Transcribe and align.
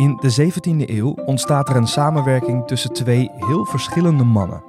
In 0.00 0.16
de 0.20 0.52
17e 0.52 0.90
eeuw 0.90 1.14
ontstaat 1.26 1.68
er 1.68 1.76
een 1.76 1.86
samenwerking 1.86 2.66
tussen 2.66 2.92
twee 2.92 3.30
heel 3.34 3.64
verschillende 3.64 4.24
mannen. 4.24 4.62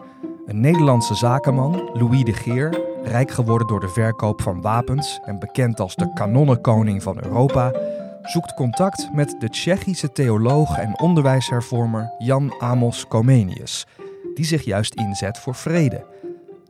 Een 0.45 0.59
Nederlandse 0.59 1.15
zakenman, 1.15 1.89
Louis 1.93 2.23
de 2.23 2.33
Geer, 2.33 2.79
rijk 3.03 3.31
geworden 3.31 3.67
door 3.67 3.79
de 3.79 3.87
verkoop 3.87 4.41
van 4.41 4.61
wapens 4.61 5.19
en 5.25 5.39
bekend 5.39 5.79
als 5.79 5.95
de 5.95 6.13
kanonnenkoning 6.13 7.03
van 7.03 7.23
Europa, 7.23 7.71
zoekt 8.23 8.53
contact 8.53 9.09
met 9.13 9.35
de 9.39 9.49
Tsjechische 9.49 10.11
theoloog 10.11 10.77
en 10.77 10.99
onderwijshervormer 10.99 12.13
Jan 12.17 12.53
Amos 12.59 13.07
Comenius, 13.07 13.87
die 14.33 14.45
zich 14.45 14.63
juist 14.63 14.93
inzet 14.93 15.39
voor 15.39 15.55
vrede. 15.55 16.05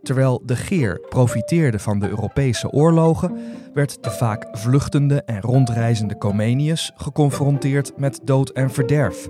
Terwijl 0.03 0.41
de 0.45 0.55
Geer 0.55 0.99
profiteerde 1.09 1.79
van 1.79 1.99
de 1.99 2.09
Europese 2.09 2.69
oorlogen, 2.69 3.37
werd 3.73 4.03
de 4.03 4.11
vaak 4.11 4.47
vluchtende 4.51 5.23
en 5.23 5.41
rondreizende 5.41 6.17
Comenius 6.17 6.91
geconfronteerd 6.95 7.97
met 7.97 8.19
dood 8.23 8.49
en 8.49 8.71
verderf. 8.71 9.27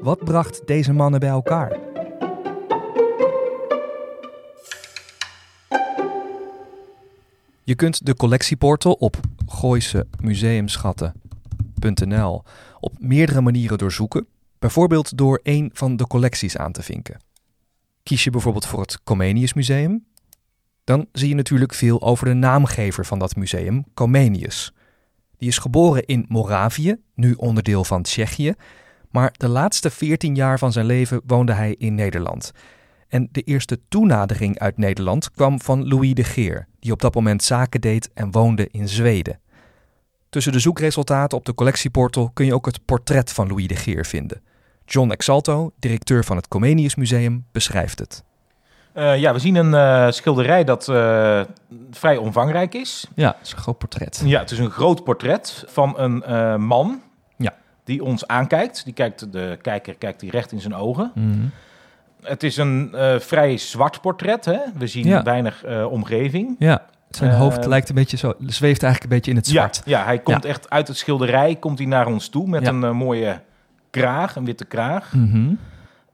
Wat 0.00 0.24
bracht 0.24 0.66
deze 0.66 0.92
mannen 0.92 1.20
bij 1.20 1.28
elkaar? 1.28 1.78
Je 7.62 7.74
kunt 7.74 8.06
de 8.06 8.14
collectieportal 8.14 8.92
op 8.92 9.16
gooisemuseumschatten.nl 9.46 12.42
op 12.80 12.92
meerdere 12.98 13.40
manieren 13.40 13.78
doorzoeken, 13.78 14.26
bijvoorbeeld 14.58 15.18
door 15.18 15.40
een 15.42 15.70
van 15.72 15.96
de 15.96 16.06
collecties 16.06 16.56
aan 16.56 16.72
te 16.72 16.82
vinken. 16.82 17.24
Kies 18.06 18.24
je 18.24 18.30
bijvoorbeeld 18.30 18.66
voor 18.66 18.80
het 18.80 19.02
Comenius 19.04 19.54
Museum, 19.54 20.06
dan 20.84 21.06
zie 21.12 21.28
je 21.28 21.34
natuurlijk 21.34 21.74
veel 21.74 22.02
over 22.02 22.26
de 22.26 22.32
naamgever 22.32 23.06
van 23.06 23.18
dat 23.18 23.36
museum, 23.36 23.84
Comenius. 23.94 24.72
Die 25.36 25.48
is 25.48 25.58
geboren 25.58 26.04
in 26.04 26.24
Moravië, 26.28 26.96
nu 27.14 27.32
onderdeel 27.32 27.84
van 27.84 28.02
Tsjechië, 28.02 28.54
maar 29.10 29.34
de 29.36 29.48
laatste 29.48 29.90
14 29.90 30.34
jaar 30.34 30.58
van 30.58 30.72
zijn 30.72 30.86
leven 30.86 31.20
woonde 31.26 31.52
hij 31.52 31.74
in 31.78 31.94
Nederland. 31.94 32.52
En 33.08 33.28
de 33.32 33.42
eerste 33.42 33.80
toenadering 33.88 34.58
uit 34.58 34.76
Nederland 34.76 35.30
kwam 35.30 35.60
van 35.60 35.88
Louis 35.88 36.14
de 36.14 36.24
Geer, 36.24 36.68
die 36.80 36.92
op 36.92 37.00
dat 37.00 37.14
moment 37.14 37.42
zaken 37.42 37.80
deed 37.80 38.10
en 38.12 38.30
woonde 38.30 38.68
in 38.70 38.88
Zweden. 38.88 39.40
Tussen 40.28 40.52
de 40.52 40.58
zoekresultaten 40.58 41.38
op 41.38 41.44
de 41.44 41.54
collectieportal 41.54 42.30
kun 42.30 42.46
je 42.46 42.54
ook 42.54 42.66
het 42.66 42.84
portret 42.84 43.32
van 43.32 43.48
Louis 43.48 43.66
de 43.66 43.76
Geer 43.76 44.06
vinden. 44.06 44.42
John 44.86 45.10
Exalto, 45.10 45.72
directeur 45.78 46.24
van 46.24 46.36
het 46.36 46.48
Comenius 46.48 46.94
Museum, 46.94 47.44
beschrijft 47.52 47.98
het. 47.98 48.24
Uh, 48.94 49.18
ja, 49.18 49.32
we 49.32 49.38
zien 49.38 49.54
een 49.56 49.72
uh, 49.72 50.10
schilderij 50.10 50.64
dat 50.64 50.88
uh, 50.88 51.40
vrij 51.90 52.16
omvangrijk 52.16 52.74
is. 52.74 53.06
Ja, 53.14 53.36
het 53.38 53.46
is 53.46 53.52
een 53.52 53.58
groot 53.58 53.78
portret. 53.78 54.22
Ja, 54.24 54.40
het 54.40 54.50
is 54.50 54.58
een 54.58 54.70
groot 54.70 55.04
portret 55.04 55.64
van 55.66 55.98
een 55.98 56.22
man 56.60 57.00
ja. 57.36 57.54
die 57.84 58.04
ons 58.04 58.26
aankijkt. 58.26 58.84
Die 58.84 58.94
kijkt, 58.94 59.32
de 59.32 59.58
kijker 59.62 59.94
kijkt 59.94 60.20
die 60.20 60.30
recht 60.30 60.52
in 60.52 60.60
zijn 60.60 60.74
ogen. 60.74 61.10
Mm 61.14 61.32
-hmm. 61.32 61.50
Het 62.22 62.42
is 62.42 62.56
een 62.56 62.94
vrij 63.18 63.56
zwart 63.56 64.00
portret. 64.00 64.44
Hè? 64.44 64.58
We 64.74 64.86
zien 64.86 65.06
Ja. 65.06 65.22
weinig 65.22 65.64
omgeving. 65.88 66.56
Ja, 66.58 66.82
zijn 67.16 67.30
Eh, 67.30 67.38
hoofd 67.38 67.66
lijkt 67.66 67.88
een 67.88 67.94
beetje 67.94 68.16
zo, 68.16 68.34
zweeft 68.46 68.82
eigenlijk 68.82 69.02
een 69.02 69.18
beetje 69.18 69.30
in 69.30 69.36
het 69.36 69.46
zwart. 69.46 69.82
Ja, 69.84 69.98
ja, 69.98 70.04
hij 70.04 70.18
komt 70.18 70.44
echt 70.44 70.70
uit 70.70 70.88
het 70.88 70.96
schilderij, 70.96 71.56
komt 71.56 71.78
hij 71.78 71.86
naar 71.86 72.06
ons 72.06 72.28
toe 72.28 72.48
met 72.48 72.66
een 72.66 72.84
eh, 72.84 72.90
mooie 72.90 73.40
kraag, 74.00 74.36
een 74.36 74.44
witte 74.44 74.64
kraag. 74.64 75.12
Mhm. 75.12 75.52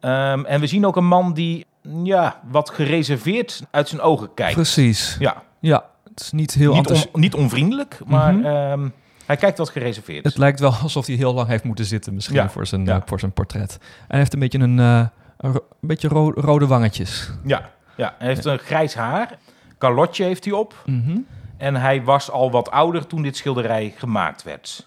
Ehm, 0.00 0.44
en 0.44 0.60
we 0.60 0.66
zien 0.66 0.86
ook 0.86 0.96
een 0.96 1.06
man 1.06 1.32
die 1.34 1.66
ja, 2.02 2.40
wat 2.50 2.70
gereserveerd 2.70 3.62
uit 3.70 3.88
zijn 3.88 4.00
ogen 4.00 4.34
kijkt. 4.34 4.54
Precies. 4.54 5.16
Ja, 5.18 5.42
Ja, 5.60 5.84
het 6.08 6.20
is 6.20 6.32
niet 6.32 6.54
heel 6.54 6.74
niet, 6.74 6.90
on- 6.90 7.20
niet 7.20 7.34
onvriendelijk, 7.34 7.98
maar 8.06 8.34
Mhm. 8.34 8.44
ehm, 8.46 8.88
hij 9.26 9.36
kijkt 9.36 9.58
wat 9.58 9.68
gereserveerd. 9.70 10.24
Het 10.24 10.38
lijkt 10.38 10.60
wel 10.60 10.72
alsof 10.82 11.06
hij 11.06 11.14
heel 11.14 11.34
lang 11.34 11.48
heeft 11.48 11.64
moeten 11.64 11.84
zitten 11.84 12.14
misschien 12.14 12.36
Ja, 12.36 12.50
voor, 12.50 12.66
zijn, 12.66 12.84
ja. 12.84 12.96
eh, 12.96 13.02
voor 13.04 13.18
zijn 13.20 13.32
portret. 13.32 13.78
En 13.80 13.86
hij 14.08 14.18
heeft 14.18 14.32
een 14.32 14.38
beetje 14.38 14.58
een, 14.58 14.78
eh, 14.78 15.06
een, 15.38 15.60
beetje 15.80 16.08
ro- 16.08 16.32
rode 16.34 16.66
wangetjes. 16.66 17.30
Ja, 17.44 17.70
ja, 17.96 18.14
hij 18.18 18.28
heeft 18.28 18.44
een 18.44 18.58
grijs 18.58 18.94
haar. 18.94 19.38
Calotje 19.78 20.24
heeft 20.24 20.44
hij 20.44 20.54
op. 20.54 20.74
Mhm. 20.86 21.18
En 21.56 21.74
hij 21.74 22.02
was 22.02 22.30
al 22.30 22.50
wat 22.50 22.70
ouder 22.70 23.06
toen 23.06 23.22
dit 23.22 23.36
schilderij 23.36 23.94
gemaakt 23.96 24.42
werd. 24.42 24.82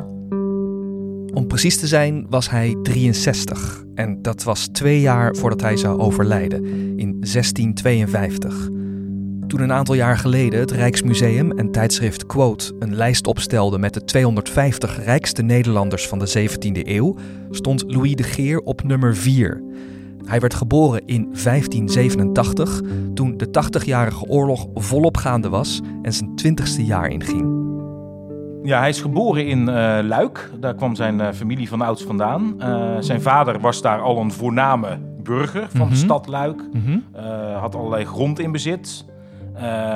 Precies 1.55 1.77
te 1.79 1.87
zijn 1.87 2.25
was 2.29 2.49
hij 2.49 2.75
63 2.83 3.83
en 3.93 4.21
dat 4.21 4.43
was 4.43 4.67
twee 4.67 5.01
jaar 5.01 5.35
voordat 5.35 5.61
hij 5.61 5.77
zou 5.77 5.99
overlijden, 5.99 6.65
in 6.97 7.17
1652. 7.19 8.69
Toen 9.47 9.61
een 9.61 9.71
aantal 9.71 9.95
jaar 9.95 10.17
geleden 10.17 10.59
het 10.59 10.71
Rijksmuseum 10.71 11.51
en 11.51 11.71
tijdschrift 11.71 12.25
Quote 12.25 12.75
een 12.79 12.95
lijst 12.95 13.27
opstelde 13.27 13.77
met 13.77 13.93
de 13.93 14.03
250 14.03 15.03
rijkste 15.03 15.41
Nederlanders 15.41 16.07
van 16.07 16.19
de 16.19 16.49
17e 16.49 16.87
eeuw, 16.87 17.15
stond 17.49 17.83
Louis 17.87 18.15
de 18.15 18.23
Geer 18.23 18.59
op 18.59 18.83
nummer 18.83 19.15
4. 19.15 19.63
Hij 20.25 20.39
werd 20.39 20.53
geboren 20.53 21.05
in 21.05 21.23
1587, 21.23 22.81
toen 23.13 23.37
de 23.37 23.47
80-jarige 23.47 24.25
oorlog 24.25 24.67
volop 24.73 25.17
gaande 25.17 25.49
was 25.49 25.81
en 26.01 26.13
zijn 26.13 26.29
20ste 26.45 26.85
jaar 26.85 27.07
inging. 27.07 27.54
Ja, 28.65 28.79
hij 28.79 28.89
is 28.89 29.01
geboren 29.01 29.45
in 29.47 29.69
eh, 29.69 29.97
Luik. 30.03 30.51
Daar 30.59 30.75
kwam 30.75 30.95
zijn 30.95 31.21
eh, 31.21 31.31
familie 31.33 31.67
van 31.69 31.81
ouds 31.81 32.03
vandaan. 32.03 32.61
Eh, 32.61 32.95
zijn 32.99 33.21
vader 33.21 33.59
was 33.59 33.81
daar 33.81 34.01
al 34.01 34.17
een 34.17 34.31
voorname 34.31 34.97
burger 35.23 35.67
van 35.69 35.79
Mhm. 35.79 35.89
de 35.89 35.95
stad 35.95 36.27
Luik. 36.27 36.61
Mhm. 36.73 36.97
Had 37.59 37.75
allerlei 37.75 38.05
grond 38.05 38.39
in 38.39 38.51
bezit. 38.51 39.05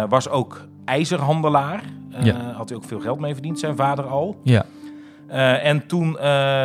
Was 0.09 0.30
ook 0.30 0.68
ijzerhandelaar. 0.85 1.84
Ja. 2.24 2.35
Had 2.35 2.69
hij 2.69 2.78
ook 2.78 2.84
veel 2.84 3.00
geld 3.00 3.19
mee 3.19 3.34
verdiend, 3.34 3.59
zijn 3.59 3.75
vader 3.75 4.06
al. 4.06 4.40
Ja. 4.44 4.66
En 5.62 5.88
toen 5.88 6.18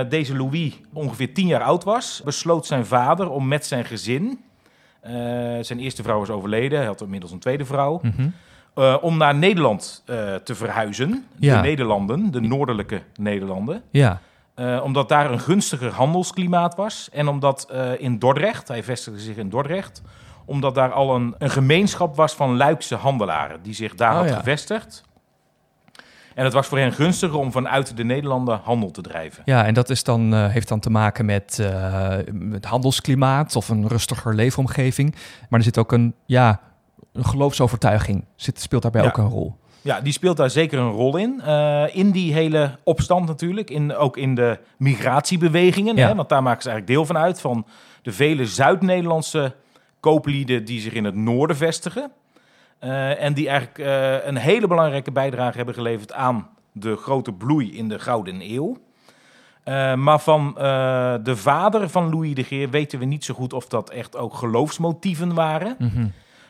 deze 0.09 0.37
Louis 0.37 0.81
ongeveer 0.93 1.35
tien 1.35 1.47
jaar 1.47 1.63
oud 1.63 1.85
was, 1.85 2.23
besloot 2.25 2.67
zijn 2.67 2.87
vader 2.87 3.31
om 3.31 3.49
met 3.49 3.67
zijn 3.67 3.85
gezin. 3.85 4.39
zijn 5.61 5.79
eerste 5.79 6.03
vrouw 6.03 6.19
was 6.19 6.31
overleden, 6.31 6.79
hij 6.79 6.87
had 6.87 7.01
inmiddels 7.01 7.33
een 7.33 7.39
tweede 7.39 7.65
vrouw. 7.65 7.99
Mhm. 8.03 8.29
Eh, 8.75 8.97
om 9.01 9.17
naar 9.17 9.35
Nederland 9.35 10.03
eh, 10.07 10.35
te 10.35 10.55
verhuizen. 10.55 11.27
Ja. 11.37 11.57
De 11.57 11.69
Nederlanden, 11.69 12.31
de 12.31 12.41
noordelijke 12.41 13.03
Nederlanden. 13.17 13.83
Ja. 13.91 14.21
Eh, 14.55 14.81
omdat 14.83 15.09
daar 15.09 15.31
een 15.31 15.41
gunstiger 15.41 15.91
handelsklimaat 15.91 16.75
was. 16.75 17.09
En 17.13 17.29
omdat 17.29 17.73
in 17.99 18.19
Dordrecht, 18.19 18.69
hij 18.69 18.83
vestigde 18.83 19.21
zich 19.21 19.37
in 19.37 19.49
Dordrecht, 19.49 20.03
omdat 20.45 20.75
daar 20.75 20.93
al 20.93 21.15
een, 21.15 21.35
een 21.39 21.51
gemeenschap 21.51 22.17
was 22.17 22.35
van 22.35 22.57
Luikse 22.57 22.95
handelaren 22.95 23.63
die 23.63 23.75
zich 23.75 23.95
daar 23.95 24.13
Oh, 24.13 24.19
had 24.19 24.29
ja. 24.29 24.37
gevestigd. 24.37 25.05
En 26.35 26.45
het 26.45 26.53
was 26.53 26.67
voor 26.67 26.79
hen 26.79 26.93
gunstiger 26.93 27.39
om 27.39 27.53
vanuit 27.53 27.97
de 27.97 28.05
Nederlanden 28.05 28.61
handel 28.63 28.91
te 28.91 29.03
drijven. 29.03 29.43
Ja, 29.45 29.65
en 29.65 29.75
dat 29.75 29.91
is 29.91 30.05
dan, 30.05 30.35
heeft 30.35 30.69
dan 30.69 30.81
te 30.81 30.91
maken 30.91 31.25
met 31.25 31.71
het 32.51 32.65
handelsklimaat 32.65 33.57
of 33.57 33.69
een 33.69 33.89
rustiger 33.89 34.35
leefomgeving. 34.35 35.15
Maar 35.49 35.59
er 35.59 35.65
zit 35.65 35.79
ook 35.79 35.93
een, 35.93 36.15
ja, 36.27 36.61
een 37.15 37.25
geloofsovertuiging, 37.25 38.25
zit, 38.37 38.61
speelt 38.61 38.83
daarbij 38.83 39.03
Ja. 39.03 39.09
ook 39.09 39.17
een 39.17 39.29
rol. 39.29 39.57
Ja, 39.83 40.01
die 40.01 40.13
speelt 40.13 40.37
daar 40.37 40.51
zeker 40.51 40.79
een 40.79 40.91
rol 40.91 41.17
in. 41.17 41.41
Eh, 41.41 41.85
in 41.97 42.11
die 42.11 42.33
hele 42.33 42.79
opstand 42.85 43.27
natuurlijk. 43.27 43.71
In, 43.71 43.95
ook 43.95 44.17
in 44.17 44.35
de 44.35 44.59
migratiebewegingen. 44.79 45.97
Ja. 45.97 46.09
Hè, 46.09 46.15
want 46.15 46.29
daar 46.29 46.43
maken 46.43 46.63
ze 46.63 46.69
eigenlijk 46.69 46.99
deel 46.99 47.07
van 47.07 47.23
uit. 47.25 47.41
Van 47.41 47.67
de 48.03 48.13
vele 48.13 48.47
Zuid-Nederlandse 48.47 49.55
kooplieden 50.01 50.65
die 50.65 50.81
zich 50.81 50.93
in 50.93 51.05
het 51.05 51.15
noorden 51.15 51.57
vestigen. 51.57 52.11
Eh, 52.79 53.23
en 53.23 53.35
die 53.35 53.49
eigenlijk 53.49 53.79
eh, 53.79 54.27
een 54.27 54.37
hele 54.37 54.67
belangrijke 54.67 55.13
bijdrage 55.13 55.57
hebben 55.57 55.75
geleverd 55.75 56.13
aan 56.13 56.49
de 56.73 56.97
grote 56.97 57.33
bloei 57.33 57.77
in 57.77 57.89
de 57.89 57.99
Gouden 57.99 58.41
Eeuw. 58.53 58.77
Maar 59.97 60.21
van 60.21 60.53
de 61.23 61.37
vader 61.37 61.89
van 61.89 62.11
Louis 62.11 62.35
de 62.35 62.45
Geer 62.45 62.71
weten 62.71 62.99
we 62.99 63.05
niet 63.05 63.25
zo 63.25 63.35
goed 63.35 63.53
of 63.53 63.67
dat 63.69 63.91
echt 63.91 64.17
ook 64.17 64.35
geloofsmotieven 64.35 65.35
waren. 65.35 65.77
Mhm. 65.79 66.07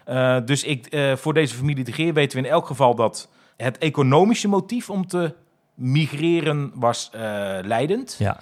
Uh, 0.09 0.37
dus 0.45 0.65
ik, 0.65 0.95
uh, 0.95 1.17
voor 1.17 1.35
deze 1.35 1.55
familie 1.55 1.85
de 1.85 1.93
Geer 1.93 2.15
weten 2.15 2.39
we 2.41 2.45
in 2.47 2.53
elk 2.53 2.67
geval 2.67 2.95
dat 2.95 3.29
het 3.57 3.79
economische 3.79 4.49
motief 4.49 4.91
om 4.91 5.07
te 5.07 5.35
migreren 5.75 6.73
was 6.75 7.11
uh, 7.15 7.21
leidend. 7.63 8.17
Ja. 8.19 8.41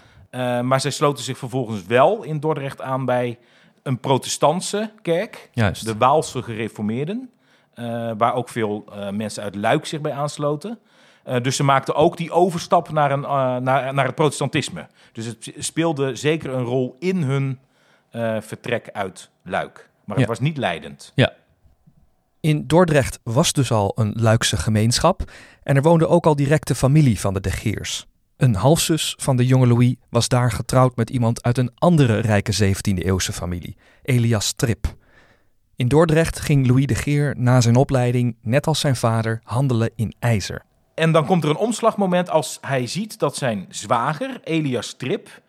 Maar 0.63 0.81
zij 0.81 0.91
sloten 0.91 1.25
zich 1.25 1.39
vervolgens 1.39 1.87
wel 1.87 2.23
in 2.23 2.41
Dordrecht 2.41 2.81
aan 2.81 3.05
bij 3.05 3.39
een 3.83 3.99
protestantse 4.01 4.91
kerk, 5.03 5.49
Juist. 5.53 5.85
de 5.87 5.97
Waalse 5.97 6.43
gereformeerden, 6.43 7.31
waar 8.17 8.35
ook 8.35 8.49
veel 8.49 8.85
mensen 9.13 9.43
uit 9.43 9.55
Luik 9.55 9.87
zich 9.87 10.01
bij 10.01 10.13
aansloten. 10.13 10.79
Eh, 11.23 11.41
dus 11.41 11.57
ze 11.57 11.65
maakten 11.65 11.95
ook 11.95 12.17
die 12.17 12.31
overstap 12.31 12.91
naar, 12.91 13.11
een, 13.11 13.25
eh, 13.25 13.57
naar, 13.57 13.95
naar 13.95 14.07
het 14.07 14.15
protestantisme. 14.15 14.87
Dus 15.13 15.27
het 15.27 15.53
speelde 15.59 16.15
zeker 16.15 16.51
een 16.55 16.65
rol 16.65 16.97
in 16.99 17.17
hun 17.23 17.59
eh, 18.11 18.37
vertrek 18.41 18.89
uit 18.93 19.31
Luik. 19.43 19.89
Maar 20.05 20.17
het 20.17 20.25
Ja. 20.25 20.31
was 20.31 20.41
niet 20.41 20.57
leidend. 20.57 21.13
In 22.43 22.67
Dordrecht 22.67 23.21
was 23.23 23.53
dus 23.53 23.71
al 23.71 23.93
een 23.95 24.13
Luikse 24.17 24.57
gemeenschap 24.57 25.31
en 25.63 25.77
er 25.77 25.83
woonde 25.83 26.09
ook 26.09 26.27
al 26.27 26.37
directe 26.37 26.75
familie 26.75 27.21
van 27.21 27.35
de 27.35 27.41
De 27.41 27.51
Geers. 27.51 28.07
Een 28.37 28.55
halfzus 28.55 29.15
van 29.19 29.37
de 29.37 29.47
jonge 29.47 29.67
Louis 29.67 29.95
was 30.11 30.29
daar 30.29 30.53
getrouwd 30.53 30.97
met 30.97 31.11
iemand 31.11 31.43
uit 31.43 31.59
een 31.59 31.71
andere 31.75 32.19
rijke 32.19 32.53
17e-eeuwse 32.65 33.33
familie, 33.33 33.77
Elias 34.03 34.53
Trip. 34.53 34.95
In 35.77 35.89
Dordrecht 35.89 36.41
ging 36.41 36.67
Louis 36.67 36.87
de 36.87 36.95
Geer 36.95 37.35
na 37.39 37.61
zijn 37.61 37.77
opleiding, 37.77 38.37
net 38.41 38.67
als 38.67 38.81
zijn 38.81 38.97
vader, 38.97 39.41
handelen 39.45 39.91
in 39.97 40.15
ijzer. 40.19 40.65
En 40.95 41.13
dan 41.13 41.27
komt 41.27 41.45
er 41.45 41.51
een 41.51 41.57
omslagmoment 41.57 42.31
als 42.31 42.59
hij 42.61 42.87
ziet 42.87 43.19
dat 43.19 43.37
zijn 43.37 43.67
zwager, 43.69 44.41
Elias 44.45 44.95
Trip, 44.97 45.43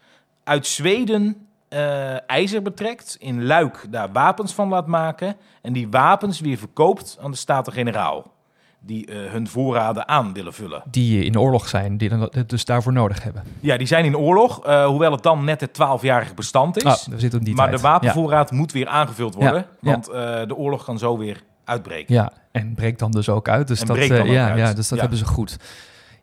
uit 0.44 0.68
Zweden 0.68 1.48
eh, 1.74 2.30
ijzer 2.30 2.62
betrekt, 2.62 3.16
in 3.20 3.46
Luik 3.46 3.86
daar 3.90 4.12
wapens 4.12 4.54
van 4.54 4.70
laat 4.70 4.88
maken 4.88 5.36
en 5.62 5.74
die 5.74 5.90
wapens 5.90 6.40
weer 6.40 6.58
verkoopt 6.58 7.18
aan 7.22 7.32
de 7.32 7.38
Staten-Generaal, 7.38 8.32
die 8.80 9.06
eh, 9.06 9.32
hun 9.32 9.48
voorraden 9.48 10.08
aan 10.08 10.34
willen 10.34 10.54
vullen. 10.54 10.84
Die 10.92 11.26
in 11.26 11.40
oorlog 11.40 11.68
zijn, 11.68 11.98
die 11.98 12.10
het 12.12 12.50
dus 12.50 12.66
daarvoor 12.66 12.94
nodig 12.94 13.24
hebben. 13.24 13.44
Ja, 13.60 13.78
die 13.78 13.88
zijn 13.88 14.06
in 14.06 14.18
oorlog, 14.18 14.66
eh, 14.66 14.86
hoewel 14.86 15.12
het 15.12 15.24
dan 15.24 15.44
net 15.44 15.62
het 15.62 15.74
12-jarig 15.74 16.34
bestand 16.34 16.78
is. 16.78 16.84
Ah, 16.84 17.22
in 17.22 17.30
die 17.40 17.56
maar 17.56 17.68
tijd. 17.68 17.78
de 17.78 17.84
wapenvoorraad 17.88 18.52
moet 18.52 18.72
weer 18.72 18.88
aangevuld 18.88 19.36
worden, 19.36 19.66
Ja, 19.80 19.92
want 19.92 20.06
de 20.48 20.56
oorlog 20.56 20.84
kan 20.84 20.98
zo 20.98 21.18
weer 21.18 21.44
uitbreken. 21.66 22.14
Ja, 22.16 22.32
en 22.52 22.74
breekt 22.76 23.00
dan 23.00 23.12
dus 23.12 23.30
ook 23.30 23.50
uit. 23.50 23.68
Dus 23.68 23.82
En 23.82 23.88
dat, 23.88 23.96
dan 23.98 24.20
ook 24.20 24.28
ja, 24.28 24.50
uit. 24.50 24.58
ja, 24.58 24.74
dus 24.74 24.88
dat 24.88 25.00
hebben 25.00 25.18
ze 25.18 25.26
goed. 25.26 25.58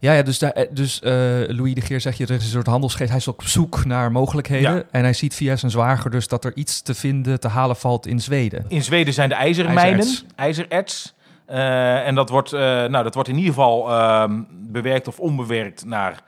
Ja, 0.01 0.13
ja 0.13 0.23
dus, 0.23 0.39
daar, 0.39 0.51
eh, 0.51 0.67
dus 0.71 1.01
eh, 1.01 1.13
Louis 1.47 1.75
de 1.75 1.81
Geer 1.81 2.01
zeg 2.01 2.17
je, 2.17 2.25
er 2.25 2.31
is 2.35 2.45
een 2.45 2.51
soort 2.51 2.67
handelsgeest. 2.67 3.09
Hij 3.09 3.19
is 3.19 3.29
op 3.29 3.43
zoek 3.43 3.85
naar 3.85 4.13
mogelijkheden. 4.13 4.75
Ja. 4.75 4.83
En 4.91 5.03
hij 5.03 5.13
ziet 5.13 5.35
via 5.35 5.57
zijn 5.57 5.71
zwager 5.71 6.11
dus 6.11 6.29
dat 6.29 6.45
er 6.45 6.53
iets 6.57 6.83
te 6.83 6.95
vinden, 6.95 7.41
te 7.41 7.49
halen 7.49 7.77
valt 7.77 8.07
in 8.07 8.21
Zweden. 8.21 8.65
In 8.69 8.83
Zweden 8.83 9.15
zijn 9.15 9.29
de 9.29 9.35
ijzermijnen, 9.35 10.07
IJzererts. 10.37 11.15
Eh, 11.47 12.07
en 12.07 12.15
dat 12.15 12.29
wordt, 12.29 12.51
nou, 12.53 13.03
dat 13.03 13.15
wordt 13.15 13.29
in 13.29 13.37
ieder 13.37 13.53
geval 13.55 13.91
ehm, 13.91 14.43
bewerkt 14.51 15.09
of 15.09 15.19
onbewerkt 15.21 15.85
naar 15.85 16.23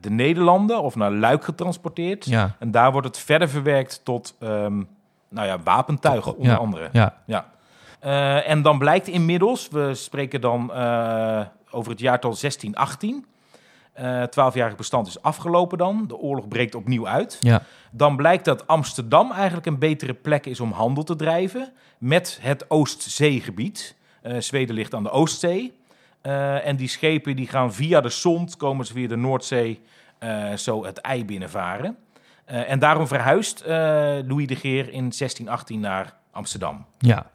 de 0.00 0.10
Nederlanden 0.10 0.82
of 0.82 0.94
naar 0.94 1.10
Luik 1.10 1.44
getransporteerd. 1.44 2.24
Ja, 2.24 2.56
En 2.58 2.70
daar 2.70 2.92
wordt 2.92 3.06
het 3.06 3.18
verder 3.18 3.48
verwerkt 3.48 4.00
tot 4.04 4.34
ehm, 4.40 4.82
nou 5.28 5.46
ja, 5.46 5.58
wapentuigen, 5.64 6.36
onder 6.36 6.52
Ja. 6.52 6.58
andere. 6.58 6.88
ja, 6.92 7.14
Ja. 7.24 7.44
En 8.42 8.62
dan 8.62 8.78
blijkt 8.78 9.08
inmiddels, 9.08 9.68
we 9.70 9.94
spreken 9.94 10.40
dan 10.40 10.70
over 11.70 11.90
het 11.90 12.00
jaartal 12.00 12.30
1618. 12.40 13.26
Eh 13.92 14.22
12-jarig 14.22 14.76
bestand 14.76 15.06
is 15.06 15.22
afgelopen 15.22 15.78
dan. 15.78 16.04
De 16.06 16.16
oorlog 16.16 16.48
breekt 16.48 16.74
opnieuw 16.74 17.08
uit. 17.08 17.38
ja, 17.40 17.62
Dan 17.90 18.16
blijkt 18.16 18.44
dat 18.44 18.66
Amsterdam 18.66 19.32
eigenlijk 19.32 19.66
een 19.66 19.78
betere 19.78 20.14
plek 20.14 20.46
is 20.46 20.60
om 20.60 20.72
handel 20.72 21.04
te 21.04 21.16
drijven 21.16 21.72
met 21.98 22.38
het 22.40 22.70
Oostzeegebied. 22.70 23.94
Eh, 24.22 24.38
Zweden 24.38 24.74
ligt 24.74 24.94
aan 24.94 25.02
de 25.02 25.10
Oostzee. 25.10 25.78
Eh, 26.20 26.66
en 26.66 26.76
die 26.76 26.88
schepen 26.88 27.36
die 27.36 27.48
gaan 27.48 27.72
via 27.72 28.00
de 28.00 28.08
Sond, 28.10 28.56
komen 28.56 28.86
ze 28.86 28.92
via 28.92 29.08
de 29.08 29.16
Noordzee, 29.16 29.80
zo 30.56 30.84
het 30.84 30.98
ei 30.98 31.24
binnenvaren. 31.24 31.96
En 32.44 32.78
daarom 32.78 33.06
verhuist 33.06 33.62
Louis 34.26 34.46
de 34.46 34.56
Geer 34.56 34.84
in 34.84 35.10
1618 35.12 35.80
naar 35.80 36.14
Amsterdam. 36.30 36.86
ja. 36.98 37.30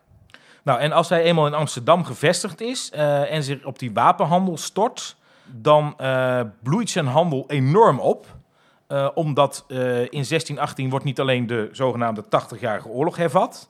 Nou, 0.66 0.80
en 0.80 0.92
als 0.92 1.10
hij 1.10 1.24
eenmaal 1.24 1.48
in 1.48 1.54
Amsterdam 1.54 2.04
gevestigd 2.04 2.62
is 2.62 2.90
eh, 2.90 3.32
en 3.32 3.44
zich 3.44 3.66
op 3.66 3.80
die 3.80 3.94
wapenhandel 3.94 4.58
stort, 4.58 5.16
dan 5.46 5.94
eh, 5.98 6.42
bloeit 6.64 6.90
zijn 6.90 7.06
handel 7.06 7.44
enorm 7.48 8.00
op. 8.00 8.26
Eh, 8.88 9.10
omdat 9.14 9.66
in 9.68 9.76
1618 10.10 10.90
wordt 10.90 11.06
niet 11.06 11.20
alleen 11.20 11.48
de 11.48 11.70
zogenaamde 11.72 12.24
80-jarige 12.24 12.88
oorlog 12.88 13.18
hervat, 13.18 13.70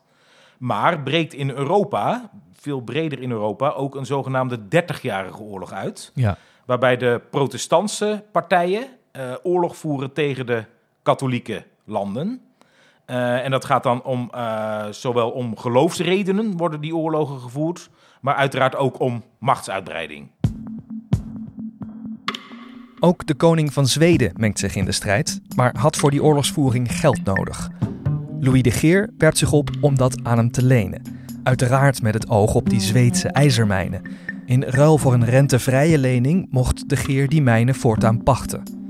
maar 0.58 1.02
breekt 1.02 1.34
in 1.34 1.50
Europa, 1.50 2.30
veel 2.54 2.82
breder 2.82 3.22
in 3.22 3.32
Europa, 3.32 3.70
ook 3.70 3.96
een 3.96 4.06
zogenaamde 4.06 4.60
30-jarige 4.60 5.40
oorlog 5.40 5.72
uit. 5.72 6.12
ja. 6.14 6.38
Waarbij 6.66 6.98
de 6.98 7.22
protestantse 7.30 8.24
partijen 8.32 8.88
oorlog 9.44 9.78
voeren 9.78 10.14
tegen 10.14 10.46
de 10.46 10.64
katholieke 11.04 11.66
landen. 11.84 12.42
Eh, 13.06 13.46
en 13.46 13.52
dat 13.52 13.66
gaat 13.66 13.84
dan 13.84 14.04
om, 14.04 14.30
eh, 14.32 14.86
zowel 14.92 15.30
om 15.30 15.58
geloofsredenen 15.58 16.58
worden 16.58 16.82
die 16.82 16.96
oorlogen 16.96 17.40
gevoerd, 17.40 17.90
maar 18.22 18.36
uiteraard 18.36 18.76
ook 18.76 19.00
om 19.00 19.24
machtsuitbreiding. 19.40 20.28
Ook 23.00 23.26
de 23.26 23.36
koning 23.36 23.74
van 23.74 23.88
Zweden 23.88 24.32
mengt 24.36 24.60
zich 24.60 24.76
in 24.76 24.86
de 24.86 24.92
strijd, 24.92 25.42
maar 25.56 25.78
had 25.78 25.96
voor 25.96 26.12
die 26.12 26.24
oorlogsvoering 26.24 26.92
geld 26.92 27.24
nodig. 27.24 27.70
Louis 28.40 28.62
de 28.62 28.72
Geer 28.72 29.10
werpt 29.18 29.38
zich 29.38 29.52
op 29.52 29.70
om 29.82 29.98
dat 29.98 30.24
aan 30.24 30.38
hem 30.38 30.52
te 30.52 30.64
lenen. 30.64 31.02
Uiteraard 31.44 32.02
met 32.02 32.14
het 32.14 32.30
oog 32.30 32.56
op 32.56 32.70
die 32.70 32.80
Zweedse 32.80 33.28
ijzermijnen. 33.28 34.02
In 34.46 34.64
ruil 34.64 34.98
voor 34.98 35.14
een 35.14 35.26
rentevrije 35.26 35.98
lening 35.98 36.48
mocht 36.50 36.90
de 36.90 36.96
Geer 36.96 37.30
die 37.30 37.42
mijnen 37.42 37.76
voortaan 37.76 38.24
pachten. 38.24 38.85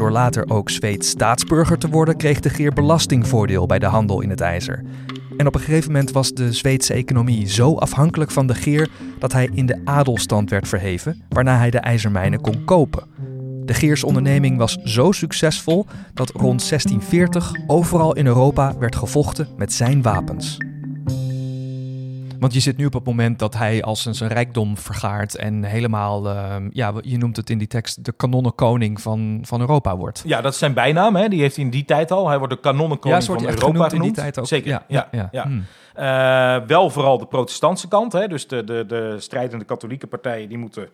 Door 0.00 0.10
later 0.10 0.50
ook 0.50 0.70
Zweeds 0.70 1.08
staatsburger 1.08 1.78
te 1.78 1.88
worden, 1.88 2.16
kreeg 2.16 2.40
de 2.40 2.50
Geer 2.50 2.72
belastingvoordeel 2.72 3.66
bij 3.66 3.78
de 3.78 3.86
handel 3.86 4.20
in 4.20 4.30
het 4.30 4.40
ijzer. 4.40 4.84
En 5.36 5.46
op 5.46 5.54
een 5.54 5.60
gegeven 5.60 5.92
moment 5.92 6.10
was 6.10 6.32
de 6.32 6.52
Zweedse 6.52 6.92
economie 6.92 7.48
zo 7.48 7.74
afhankelijk 7.74 8.30
van 8.30 8.46
de 8.46 8.54
Geer 8.54 8.88
dat 9.18 9.32
hij 9.32 9.50
in 9.52 9.66
de 9.66 9.80
adelstand 9.84 10.50
werd 10.50 10.68
verheven, 10.68 11.22
waarna 11.28 11.56
hij 11.56 11.70
de 11.70 11.78
ijzermijnen 11.78 12.40
kon 12.40 12.64
kopen. 12.64 13.06
De 13.64 13.74
Geers 13.74 14.04
onderneming 14.04 14.58
was 14.58 14.76
zo 14.84 15.12
succesvol 15.12 15.86
dat 16.14 16.30
rond 16.30 16.68
1640 16.68 17.52
overal 17.66 18.16
in 18.16 18.26
Europa 18.26 18.78
werd 18.78 18.96
gevochten 18.96 19.48
met 19.56 19.72
zijn 19.72 20.02
wapens. 20.02 20.56
Want 22.40 22.52
je 22.52 22.60
zit 22.60 22.76
nu 22.76 22.86
op 22.86 22.92
het 22.92 23.04
moment 23.04 23.38
dat 23.38 23.54
hij 23.54 23.82
als 23.82 24.04
een 24.04 24.14
zijn 24.14 24.30
rijkdom 24.30 24.76
vergaart 24.76 25.36
en 25.36 25.64
helemaal, 25.64 26.28
ehm, 26.28 26.68
ja, 26.72 26.92
je 27.00 27.18
noemt 27.18 27.36
het 27.36 27.50
in 27.50 27.58
die 27.58 27.66
tekst, 27.66 28.04
de 28.04 28.12
kanonnenkoning 28.12 29.00
van, 29.00 29.38
van 29.42 29.60
Europa 29.60 29.96
wordt. 29.96 30.22
Ja, 30.26 30.40
dat 30.40 30.52
is 30.52 30.58
zijn 30.58 30.74
bijnaam, 30.74 31.16
hè? 31.16 31.28
die 31.28 31.40
heeft 31.40 31.56
hij 31.56 31.64
in 31.64 31.70
die 31.70 31.84
tijd 31.84 32.10
al. 32.10 32.28
Hij 32.28 32.38
wordt 32.38 32.52
de 32.54 32.60
kanonnenkoning 32.60 33.20
ja, 33.20 33.26
zo 33.26 33.32
wordt 33.32 33.42
van 33.42 33.52
Europa 33.54 33.72
genoemd 33.72 33.92
in 33.92 33.98
die 34.00 34.08
genoemd. 34.08 34.14
tijd 34.34 34.38
ook. 34.38 34.46
Zeker, 34.46 34.70
Ja, 34.70 34.84
ja, 34.88 35.08
ja. 35.10 35.28
ja. 35.32 35.42
Hmm. 35.42 35.64
Eh, 35.94 36.66
wel 36.66 36.90
vooral 36.90 37.18
de 37.18 37.26
protestantse 37.26 37.88
kant, 37.88 38.12
hè? 38.12 38.28
dus 38.28 38.46
de, 38.48 38.64
de, 38.64 38.84
de 38.86 39.16
strijdende 39.18 39.64
katholieke 39.64 40.06
partijen, 40.06 40.48
die 40.48 40.58
moeten 40.58 40.88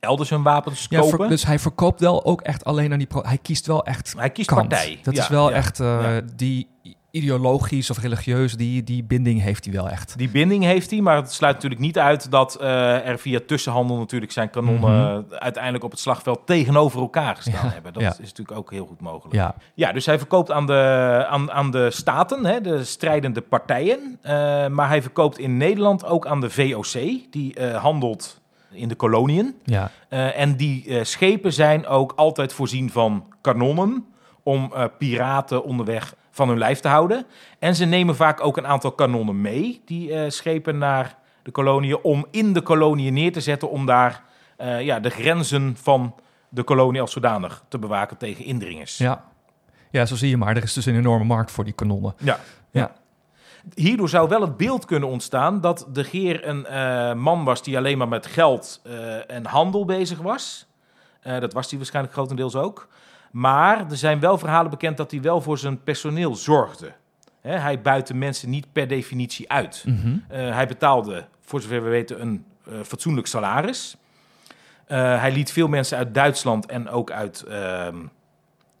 elders 0.00 0.30
hun 0.30 0.42
wapens 0.42 0.86
Ja, 0.88 1.00
ver- 1.02 1.10
kopen. 1.10 1.28
dus 1.28 1.46
hij 1.46 1.58
verkoopt 1.58 2.00
wel 2.00 2.24
ook 2.24 2.40
echt 2.40 2.64
alleen 2.64 2.92
aan 2.92 2.98
die... 2.98 3.06
Pro 3.06 3.22
hij 3.26 3.38
kiest 3.38 3.66
wel 3.66 3.84
echt 3.84 4.14
Hij 4.18 4.30
kiest 4.30 4.48
kant. 4.48 4.68
partij. 4.68 4.98
Dat 5.02 5.14
Ja, 5.16 5.22
is 5.22 5.28
wel 5.28 5.50
ja, 5.50 5.54
echt, 5.56 5.80
eh, 5.80 6.16
die 6.36 6.68
ideologisch 7.12 7.90
of 7.90 7.98
religieus, 7.98 8.54
die, 8.56 8.82
die 8.82 9.04
binding 9.04 9.40
heeft 9.42 9.64
hij 9.64 9.74
wel 9.74 9.88
echt. 9.88 10.18
Die 10.18 10.28
binding 10.28 10.64
heeft 10.64 10.90
hij, 10.90 11.00
maar 11.00 11.16
het 11.16 11.32
sluit 11.32 11.54
natuurlijk 11.54 11.80
niet 11.80 11.98
uit 11.98 12.30
dat 12.30 12.54
eh, 12.54 13.08
er 13.08 13.18
via 13.18 13.40
tussenhandel 13.46 13.96
natuurlijk 13.98 14.32
zijn 14.32 14.50
kanonnen 14.50 15.26
eh, 15.30 15.36
uiteindelijk 15.38 15.84
op 15.84 15.90
het 15.90 16.00
slagveld 16.00 16.46
tegenover 16.46 17.00
elkaar 17.00 17.36
gestaan 17.36 17.54
Mhm. 17.54 17.66
Ja, 17.66 17.72
hebben. 17.72 17.92
Dat 17.92 18.02
ja. 18.02 18.10
is 18.10 18.18
natuurlijk 18.18 18.58
ook 18.58 18.70
heel 18.70 18.86
goed 18.86 19.00
mogelijk. 19.00 19.34
Ja, 19.34 19.54
Ja, 19.74 19.92
dus 19.92 20.06
hij 20.06 20.18
verkoopt 20.18 20.50
aan 20.50 20.66
de, 20.66 21.24
aan, 21.28 21.50
aan 21.52 21.70
de 21.70 21.90
staten, 21.90 22.44
hè, 22.46 22.60
de 22.60 22.84
strijdende 22.84 23.40
partijen. 23.40 24.18
eh, 24.22 24.32
maar 24.68 24.88
hij 24.88 25.02
verkoopt 25.02 25.38
in 25.38 25.56
Nederland 25.56 26.04
ook 26.04 26.26
aan 26.26 26.40
de 26.40 26.50
VOC, 26.50 26.92
die 27.30 27.60
handelt 27.74 28.40
in 28.70 28.88
de 28.88 28.94
koloniën. 28.94 29.54
ja. 29.64 29.90
En 30.34 30.56
die 30.56 31.04
schepen 31.04 31.52
zijn 31.52 31.86
ook 31.86 32.12
altijd 32.16 32.52
voorzien 32.52 32.90
van 32.90 33.24
kanonnen 33.40 34.04
om 34.42 34.72
piraten 34.98 35.64
onderweg 35.64 36.14
van 36.32 36.48
hun 36.48 36.58
lijf 36.58 36.80
te 36.80 36.88
houden. 36.88 37.26
En 37.58 37.74
ze 37.74 37.84
nemen 37.84 38.16
vaak 38.16 38.44
ook 38.44 38.56
een 38.56 38.66
aantal 38.66 38.92
kanonnen 38.92 39.40
mee, 39.40 39.82
die 39.84 40.12
eh, 40.12 40.30
schepen 40.30 40.78
naar 40.78 41.18
de 41.42 41.50
koloniën, 41.50 41.98
om 42.02 42.26
in 42.30 42.52
de 42.52 42.60
koloniën 42.60 43.14
neer 43.14 43.32
te 43.32 43.40
zetten, 43.40 43.70
om 43.70 43.86
daar 43.86 44.22
eh, 44.56 44.80
ja, 44.80 45.00
de 45.00 45.10
grenzen 45.10 45.76
van 45.76 46.14
de 46.48 46.62
kolonie 46.62 47.00
als 47.00 47.12
zodanig 47.12 47.64
te 47.68 47.78
bewaken 47.78 48.16
tegen 48.16 48.44
indringers. 48.44 48.98
Ja. 48.98 49.24
ja, 49.90 50.06
zo 50.06 50.14
zie 50.14 50.28
je 50.28 50.36
maar. 50.36 50.56
Er 50.56 50.62
is 50.62 50.72
dus 50.72 50.86
een 50.86 50.96
enorme 50.96 51.24
markt 51.24 51.50
voor 51.50 51.64
die 51.64 51.72
kanonnen. 51.72 52.14
Ja. 52.18 52.38
Ja. 52.70 52.92
Hierdoor 53.74 54.08
zou 54.08 54.28
wel 54.28 54.40
het 54.40 54.56
beeld 54.56 54.84
kunnen 54.84 55.08
ontstaan 55.08 55.60
dat 55.60 55.86
de 55.92 56.04
Geer 56.04 56.48
een 56.48 56.66
eh, 56.66 57.14
man 57.14 57.44
was 57.44 57.62
die 57.62 57.76
alleen 57.76 57.98
maar 57.98 58.08
met 58.08 58.26
geld 58.26 58.82
en 59.26 59.46
handel 59.46 59.84
bezig 59.84 60.18
was. 60.18 60.66
Dat 61.22 61.52
was 61.52 61.68
hij 61.68 61.78
waarschijnlijk 61.78 62.14
grotendeels 62.14 62.56
ook. 62.56 62.88
Maar 63.32 63.90
er 63.90 63.96
zijn 63.96 64.20
wel 64.20 64.38
verhalen 64.38 64.70
bekend 64.70 64.96
dat 64.96 65.10
hij 65.10 65.20
wel 65.20 65.40
voor 65.40 65.58
zijn 65.58 65.82
personeel 65.82 66.34
zorgde. 66.34 66.92
Hij 67.40 67.80
buitte 67.80 68.14
mensen 68.14 68.50
niet 68.50 68.72
per 68.72 68.88
definitie 68.88 69.50
uit. 69.50 69.84
Mhm. 69.86 70.16
Eh, 70.28 70.54
hij 70.54 70.66
betaalde, 70.66 71.24
voor 71.40 71.60
zover 71.60 71.82
we 71.82 71.88
weten, 71.88 72.20
een 72.20 72.44
eh, 72.66 72.72
fatsoenlijk 72.84 73.26
salaris. 73.26 73.96
Eh, 74.86 75.20
hij 75.20 75.32
liet 75.32 75.52
veel 75.52 75.68
mensen 75.68 75.98
uit 75.98 76.14
Duitsland 76.14 76.66
en 76.66 76.88
ook 76.88 77.10
uit 77.10 77.42
ehm, 77.42 77.96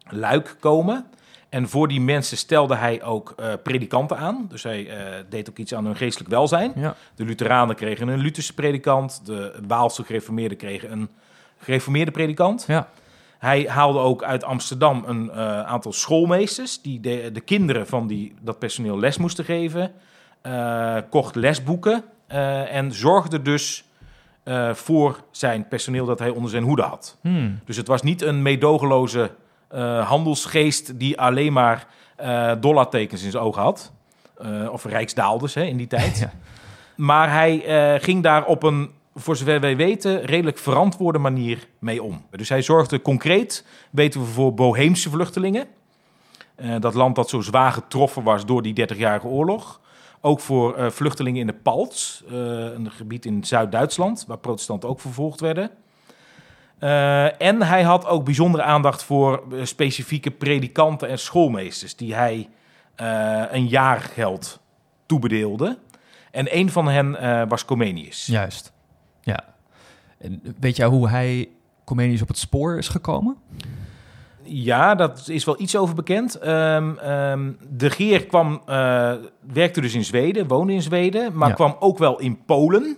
Luik 0.08 0.56
komen. 0.60 1.06
En 1.48 1.68
voor 1.68 1.88
die 1.88 2.00
mensen 2.00 2.36
stelde 2.36 2.74
hij 2.74 3.02
ook 3.02 3.34
predikanten 3.62 4.16
aan. 4.16 4.46
Dus 4.48 4.62
hij 4.62 4.90
deed 5.28 5.50
ook 5.50 5.58
iets 5.58 5.74
aan 5.74 5.84
hun 5.84 5.96
geestelijk 5.96 6.30
welzijn. 6.30 6.72
Ja. 6.74 6.94
De 7.14 7.24
Lutheranen 7.24 7.76
kregen 7.76 8.08
een 8.08 8.18
Lutherse 8.18 8.54
predikant. 8.54 9.26
De 9.26 9.54
Waalse 9.66 10.04
gereformeerden 10.04 10.58
kregen 10.58 10.92
een 10.92 11.08
gereformeerde 11.58 12.10
predikant. 12.10 12.64
Ja. 12.66 12.88
Hij 13.42 13.64
haalde 13.68 13.98
ook 13.98 14.22
uit 14.22 14.44
Amsterdam 14.44 15.04
een 15.06 15.30
eh, 15.30 15.62
aantal 15.62 15.92
schoolmeesters... 15.92 16.82
die 16.82 17.00
de, 17.00 17.30
de 17.32 17.40
kinderen 17.40 17.86
van 17.86 18.06
die, 18.06 18.34
dat 18.40 18.58
personeel 18.58 18.98
les 18.98 19.18
moesten 19.18 19.44
geven. 19.44 19.92
Eh, 20.42 20.96
kocht 21.10 21.34
lesboeken 21.34 22.04
eh, 22.26 22.74
en 22.74 22.92
zorgde 22.92 23.42
dus 23.42 23.84
voor 24.72 25.20
zijn 25.30 25.68
personeel... 25.68 26.06
dat 26.06 26.18
hij 26.18 26.28
onder 26.28 26.50
zijn 26.50 26.62
hoede 26.62 26.82
had. 26.82 27.18
Hmm. 27.20 27.60
Dus 27.64 27.76
het 27.76 27.86
was 27.86 28.02
niet 28.02 28.22
een 28.22 28.42
meedogenloze 28.42 29.30
handelsgeest... 30.04 30.98
die 30.98 31.20
alleen 31.20 31.52
maar 31.52 31.86
dollartekens 32.60 33.22
in 33.22 33.30
zijn 33.30 33.42
ogen 33.42 33.62
had. 33.62 33.92
Of 34.70 34.84
rijksdaalders 34.84 35.54
hè, 35.54 35.62
in 35.62 35.76
die 35.76 35.86
tijd. 35.86 36.18
Ja. 36.20 36.32
Maar 36.96 37.32
hij 37.32 37.98
ging 38.00 38.22
daar 38.22 38.44
op 38.44 38.62
een, 38.62 38.90
voor 39.14 39.36
zover 39.36 39.60
wij 39.60 39.76
weten, 39.76 40.24
redelijk 40.24 40.58
verantwoorde 40.58 41.18
manier 41.18 41.68
mee 41.78 42.02
om. 42.02 42.24
Dus 42.30 42.48
hij 42.48 42.62
zorgde 42.62 43.02
concreet, 43.02 43.64
weten 43.90 44.20
we, 44.20 44.26
voor 44.26 44.54
Boheemse 44.54 45.10
vluchtelingen. 45.10 45.66
Eh, 46.54 46.74
dat 46.80 46.94
land 46.94 47.16
dat 47.16 47.28
zo 47.28 47.40
zwaar 47.40 47.72
getroffen 47.72 48.22
was 48.22 48.46
door 48.46 48.62
die 48.62 48.74
30-jarige 48.74 49.26
oorlog. 49.26 49.80
Ook 50.20 50.40
voor 50.40 50.74
eh, 50.76 50.90
vluchtelingen 50.90 51.40
in 51.40 51.46
de 51.46 51.52
Palts, 51.52 52.22
eh, 52.26 52.34
een 52.72 52.90
gebied 52.90 53.24
in 53.24 53.44
Zuid-Duitsland, 53.44 54.24
waar 54.26 54.38
protestanten 54.38 54.88
ook 54.88 55.00
vervolgd 55.00 55.40
werden. 55.40 55.70
En 57.38 57.62
hij 57.62 57.82
had 57.82 58.06
ook 58.06 58.24
bijzondere 58.24 58.62
aandacht 58.62 59.02
voor 59.02 59.42
specifieke 59.62 60.30
predikanten 60.30 61.08
en 61.08 61.18
schoolmeesters, 61.18 61.96
die 61.96 62.14
hij 62.14 62.48
een 63.50 63.66
jaargeld 63.66 64.60
toebedeelde. 65.06 65.78
En 66.30 66.56
een 66.56 66.70
van 66.70 66.88
hen 66.88 67.48
was 67.48 67.64
Comenius. 67.64 68.26
Juist. 68.26 68.72
Ja. 69.22 69.44
En 70.18 70.42
weet 70.60 70.76
jij 70.76 70.86
hoe 70.86 71.08
hij 71.08 71.48
Comenius 71.84 72.22
op 72.22 72.28
het 72.28 72.38
spoor 72.38 72.78
is 72.78 72.88
gekomen? 72.88 73.36
Ja, 74.42 74.94
dat 74.94 75.28
is 75.28 75.44
wel 75.44 75.60
iets 75.60 75.76
over 75.76 75.94
bekend. 75.94 76.34
Ehm, 76.38 76.96
ehm, 76.98 77.52
de 77.70 77.90
Geer 77.90 78.26
kwam, 78.26 78.62
eh, 78.66 79.12
werkte 79.52 79.80
dus 79.80 79.94
in 79.94 80.04
Zweden, 80.04 80.46
woonde 80.46 80.72
in 80.72 80.82
Zweden, 80.82 81.36
maar 81.36 81.48
Ja. 81.48 81.54
kwam 81.54 81.76
ook 81.80 81.98
wel 81.98 82.18
in 82.20 82.44
Polen, 82.44 82.96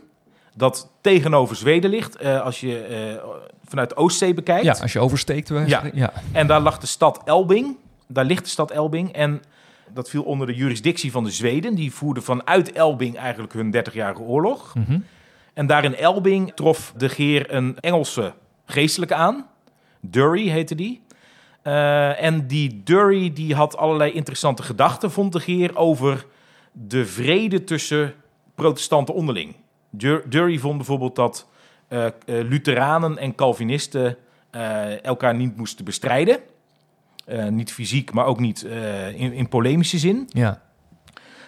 dat 0.56 0.90
tegenover 1.00 1.56
Zweden 1.56 1.90
ligt, 1.90 2.16
eh, 2.16 2.40
als 2.40 2.60
je 2.60 2.78
eh, 2.80 3.24
vanuit 3.64 3.88
de 3.88 3.96
Oostzee 3.96 4.34
bekijkt. 4.34 4.64
Ja, 4.64 4.76
als 4.82 4.92
je 4.92 5.00
oversteekt. 5.00 5.48
Ja. 5.48 5.82
ja. 5.94 6.12
En 6.32 6.46
daar 6.46 6.60
lag 6.60 6.78
de 6.78 6.86
stad 6.86 7.20
Elbing. 7.24 7.76
Daar 8.08 8.24
ligt 8.24 8.44
de 8.44 8.50
stad 8.50 8.70
Elbing. 8.70 9.12
En 9.12 9.42
dat 9.92 10.10
viel 10.10 10.22
onder 10.22 10.46
de 10.46 10.54
jurisdictie 10.54 11.10
van 11.12 11.24
de 11.24 11.30
Zweden. 11.30 11.74
Die 11.74 11.92
voerden 11.92 12.22
vanuit 12.22 12.72
Elbing 12.72 13.16
eigenlijk 13.16 13.52
hun 13.52 13.70
30-jarige 13.70 14.20
oorlog. 14.22 14.74
Mhm. 14.74 14.98
En 15.54 15.66
daar 15.66 15.84
in 15.84 15.96
Elbing 15.96 16.52
trof 16.54 16.92
de 16.96 17.08
Geer 17.08 17.54
een 17.54 17.76
Engelse 17.80 18.32
geestelijke 18.66 19.14
aan. 19.14 19.46
Durry 20.00 20.48
heette 20.48 20.74
die. 20.74 21.02
Eh, 21.62 22.22
en 22.22 22.46
die 22.46 22.80
Durry 22.84 23.32
die 23.32 23.54
had 23.54 23.76
allerlei 23.76 24.12
interessante 24.12 24.62
gedachten, 24.62 25.10
vond 25.10 25.32
de 25.32 25.40
Geer, 25.40 25.76
over 25.76 26.26
de 26.72 27.06
vrede 27.06 27.64
tussen 27.64 28.14
protestanten 28.54 29.14
onderling. 29.14 29.54
Dur- 29.90 30.28
Durry 30.30 30.58
vond 30.58 30.76
bijvoorbeeld 30.76 31.16
dat 31.16 31.48
eh, 31.88 32.06
Lutheranen 32.24 33.18
en 33.18 33.34
Calvinisten 33.34 34.16
elkaar 35.02 35.34
niet 35.34 35.56
moesten 35.56 35.84
bestrijden. 35.84 36.38
Niet 37.50 37.72
fysiek, 37.72 38.12
maar 38.12 38.26
ook 38.26 38.38
niet 38.40 38.62
in, 39.14 39.32
in 39.32 39.48
polemische 39.48 39.98
zin. 39.98 40.28
ja. 40.28 40.62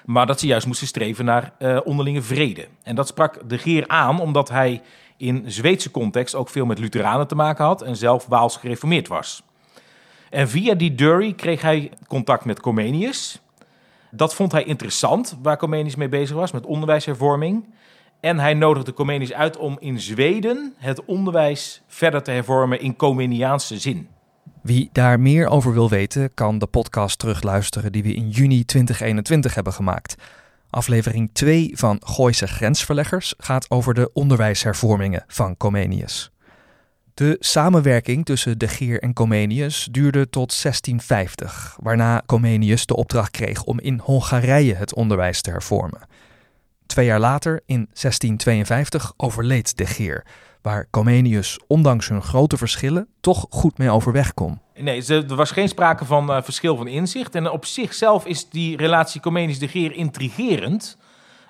Maar 0.06 0.26
dat 0.26 0.40
ze 0.40 0.46
juist 0.46 0.66
moesten 0.66 0.86
streven 0.86 1.24
naar 1.24 1.52
eh, 1.58 1.78
onderlinge 1.84 2.22
vrede. 2.22 2.68
En 2.82 2.94
dat 2.94 3.08
sprak 3.08 3.48
de 3.48 3.58
Geer 3.58 3.88
aan, 3.88 4.20
omdat 4.20 4.48
hij 4.48 4.82
in 5.16 5.44
Zweedse 5.46 5.90
context 5.90 6.34
ook 6.34 6.48
veel 6.48 6.66
met 6.66 6.78
Lutheranen 6.78 7.26
te 7.26 7.34
maken 7.34 7.64
had 7.64 7.82
en 7.82 7.96
zelf 7.96 8.26
Waals 8.26 8.56
gereformeerd 8.56 9.08
was. 9.08 9.42
En 10.30 10.48
via 10.48 10.74
die 10.74 10.94
Durry 10.94 11.32
kreeg 11.32 11.62
hij 11.62 11.90
contact 12.06 12.44
met 12.44 12.60
Comenius. 12.60 13.40
Dat 14.10 14.34
vond 14.34 14.52
hij 14.52 14.64
interessant, 14.64 15.38
waar 15.42 15.56
Comenius 15.56 15.96
mee 15.96 16.08
bezig 16.08 16.36
was, 16.36 16.52
met 16.52 16.66
onderwijshervorming. 16.66 17.64
En 18.20 18.38
hij 18.38 18.54
nodigde 18.54 18.92
Comenius 18.92 19.32
uit 19.32 19.56
om 19.56 19.76
in 19.80 20.00
Zweden 20.00 20.74
het 20.76 21.04
onderwijs 21.04 21.82
verder 21.86 22.22
te 22.22 22.30
hervormen 22.30 22.80
in 22.80 22.96
Comeniaanse 22.96 23.78
zin. 23.78 24.08
Wie 24.66 24.88
daar 24.92 25.20
meer 25.20 25.48
over 25.48 25.72
wil 25.72 25.88
weten, 25.88 26.34
kan 26.34 26.58
de 26.58 26.66
podcast 26.66 27.18
terugluisteren 27.18 27.92
die 27.92 28.02
we 28.02 28.14
in 28.14 28.30
juni 28.30 28.64
2021 28.64 29.54
hebben 29.54 29.72
gemaakt. 29.72 30.14
Aflevering 30.70 31.30
2 31.32 31.70
van 31.74 32.00
Gooise 32.04 32.46
Grensverleggers 32.46 33.34
gaat 33.38 33.70
over 33.70 33.94
de 33.94 34.10
onderwijshervormingen 34.12 35.24
van 35.26 35.56
Comenius. 35.56 36.30
De 37.14 37.36
samenwerking 37.40 38.24
tussen 38.24 38.58
de 38.58 38.68
Geer 38.68 39.02
en 39.02 39.12
Comenius 39.12 39.88
duurde 39.90 40.30
tot 40.30 40.62
1650, 40.62 41.76
waarna 41.82 42.22
Comenius 42.26 42.86
de 42.86 42.96
opdracht 42.96 43.30
kreeg 43.30 43.64
om 43.64 43.80
in 43.80 43.98
Hongarije 43.98 44.74
het 44.74 44.94
onderwijs 44.94 45.40
te 45.40 45.50
hervormen. 45.50 46.08
Twee 46.86 47.06
jaar 47.06 47.20
later, 47.20 47.62
in 47.66 47.88
1652, 47.92 49.12
overleed 49.16 49.76
de 49.76 49.86
Geer, 49.86 50.24
waar 50.62 50.86
Comenius 50.90 51.58
ondanks 51.66 52.08
hun 52.08 52.22
grote 52.22 52.56
verschillen 52.56 53.08
toch 53.20 53.46
goed 53.50 53.78
mee 53.78 53.90
overweg 53.90 54.34
kon. 54.34 54.60
Nee, 54.78 55.06
er 55.06 55.34
was 55.34 55.50
geen 55.50 55.68
sprake 55.68 56.04
van 56.04 56.32
eh, 56.32 56.42
verschil 56.42 56.76
van 56.76 56.86
inzicht. 56.86 57.34
En 57.34 57.50
op 57.50 57.64
zichzelf 57.64 58.26
is 58.26 58.48
die 58.48 58.76
relatie 58.76 59.20
Comenius-de 59.20 59.68
Geer 59.68 59.92
intrigerend. 59.92 60.98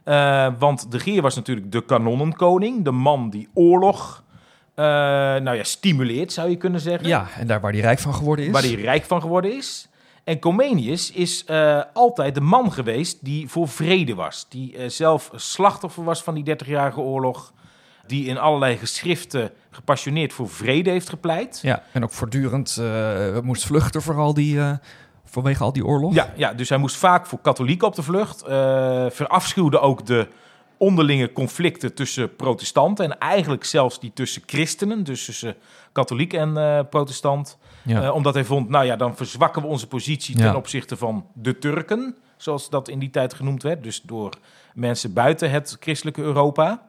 Eh, 0.05 0.49
want 0.59 0.91
de 0.91 1.01
Geer 1.01 1.23
was 1.23 1.35
natuurlijk 1.35 1.73
de 1.73 1.85
kanonnenkoning, 1.85 2.85
de 2.85 2.91
man 2.91 3.31
die 3.31 3.49
oorlog 3.55 4.25
eh, 4.75 4.85
nou 4.85 5.55
ja, 5.57 5.65
stimuleert, 5.65 6.33
zou 6.33 6.51
je 6.51 6.57
kunnen 6.57 6.81
zeggen. 6.81 7.09
Ja, 7.09 7.27
en 7.39 7.47
daar 7.47 7.61
waar 7.61 7.73
hij 7.73 7.81
rijk 7.81 7.99
van 7.99 8.15
geworden 8.15 8.45
is. 8.45 8.53
Waar 8.53 8.63
hij 8.63 8.75
rijk 8.75 9.05
van 9.05 9.21
geworden 9.21 9.57
is. 9.57 9.89
En 10.25 10.39
Comenius 10.39 11.11
is 11.11 11.45
altijd 11.93 12.35
de 12.35 12.41
man 12.41 12.73
geweest 12.73 13.25
die 13.25 13.49
voor 13.49 13.69
vrede 13.69 14.15
was. 14.15 14.47
Die 14.49 14.89
zelf 14.89 15.31
slachtoffer 15.35 16.05
was 16.05 16.23
van 16.23 16.35
die 16.35 16.57
30-jarige 16.57 17.01
oorlog. 17.01 17.53
Die 18.07 18.27
in 18.27 18.39
allerlei 18.39 18.77
geschriften 18.77 19.51
gepassioneerd 19.71 20.33
voor 20.33 20.49
vrede 20.49 20.91
heeft 20.91 21.09
gepleit. 21.09 21.59
Ja, 21.63 21.83
en 21.93 22.05
ook 22.05 22.13
voortdurend 22.13 22.77
eh, 22.77 23.41
moest 23.41 23.67
vluchten 23.67 24.03
voor 24.03 24.15
al 24.19 24.35
die, 24.35 24.59
eh, 24.61 24.73
vanwege 25.25 25.63
al 25.63 25.73
die 25.73 25.85
oorlog. 25.87 26.15
Ja, 26.15 26.33
ja, 26.37 26.53
dus 26.53 26.69
hij 26.69 26.79
moest 26.79 26.97
vaak 26.97 27.27
voor 27.27 27.41
katholieken 27.41 27.87
op 27.87 27.95
de 27.95 28.03
vlucht. 28.03 28.43
eh 28.43 29.07
verafschuwde 29.11 29.79
ook 29.81 30.07
de 30.07 30.29
onderlinge 30.79 31.33
conflicten 31.33 31.95
tussen 31.95 32.37
protestanten. 32.37 33.05
En 33.05 33.19
eigenlijk 33.19 33.65
zelfs 33.65 34.01
die 34.01 34.13
tussen 34.15 34.43
christenen. 34.47 35.05
Dus 35.05 35.25
tussen 35.25 35.55
katholiek 35.93 36.33
en 36.33 36.53
protestant. 36.91 37.59
Ja. 37.83 38.13
Omdat 38.13 38.35
hij 38.35 38.45
vond, 38.45 38.69
nou 38.69 38.85
ja, 38.85 38.97
dan 38.97 39.17
verzwakken 39.17 39.63
we 39.63 39.69
onze 39.69 39.87
positie 39.87 40.37
ten 40.37 40.45
Ja. 40.45 40.55
opzichte 40.57 40.97
van 40.97 41.27
de 41.35 41.59
Turken. 41.59 42.17
Zoals 42.37 42.71
dat 42.71 42.89
in 42.89 42.99
die 42.99 43.11
tijd 43.11 43.35
genoemd 43.35 43.63
werd. 43.63 43.83
Dus 43.83 44.01
door 44.03 44.33
mensen 44.75 45.13
buiten 45.13 45.51
het 45.51 45.77
christelijke 45.81 46.23
Europa. 46.23 46.89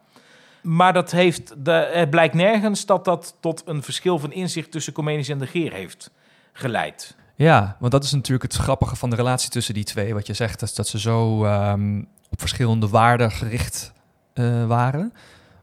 Maar 0.67 0.93
dat 0.93 1.11
heeft, 1.11 1.65
de, 1.65 1.89
het 1.93 2.09
blijkt 2.09 2.33
nergens 2.33 2.85
dat 2.85 3.05
dat 3.05 3.35
tot 3.39 3.61
een 3.65 3.83
verschil 3.83 4.19
van 4.19 4.31
inzicht 4.31 4.71
tussen 4.71 4.93
Comenius 4.93 5.29
en 5.29 5.37
de 5.37 5.47
Geer 5.47 5.73
heeft 5.73 6.11
geleid. 6.53 7.15
Ja, 7.35 7.77
want 7.79 7.91
dat 7.91 8.03
is 8.03 8.11
natuurlijk 8.11 8.51
het 8.51 8.61
grappige 8.61 8.95
van 8.95 9.09
de 9.09 9.15
relatie 9.15 9.49
tussen 9.49 9.73
die 9.73 9.83
twee. 9.83 10.13
Wat 10.13 10.27
je 10.27 10.33
zegt, 10.33 10.75
dat 10.75 10.87
ze 10.87 10.99
zo 10.99 11.45
ehm, 11.45 12.03
op 12.29 12.39
verschillende 12.39 12.87
waarden 12.87 13.31
gericht 13.31 13.93
eh, 14.33 14.65
waren. 14.65 15.13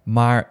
Maar 0.03 0.51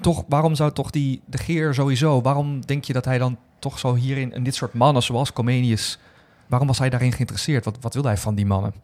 toch, 0.00 0.24
waarom 0.28 0.54
zou 0.54 0.72
toch 0.72 0.90
die, 0.90 1.22
de 1.26 1.38
Geer 1.38 1.74
sowieso, 1.74 2.22
waarom 2.22 2.66
denk 2.66 2.84
je 2.84 2.92
dat 2.92 3.04
hij 3.04 3.18
dan 3.18 3.38
toch 3.58 3.78
zo 3.78 3.94
hierin, 3.94 4.32
in 4.32 4.44
dit 4.44 4.54
soort 4.54 4.74
mannen 4.74 5.02
zoals 5.02 5.32
Comenius, 5.32 5.98
waarom 6.46 6.68
was 6.68 6.78
hij 6.78 6.90
daarin 6.90 7.12
geïnteresseerd? 7.12 7.64
Wat, 7.64 7.76
wat 7.80 7.94
wilde 7.94 8.08
hij 8.08 8.18
van 8.18 8.34
die 8.34 8.46
mannen? 8.46 8.74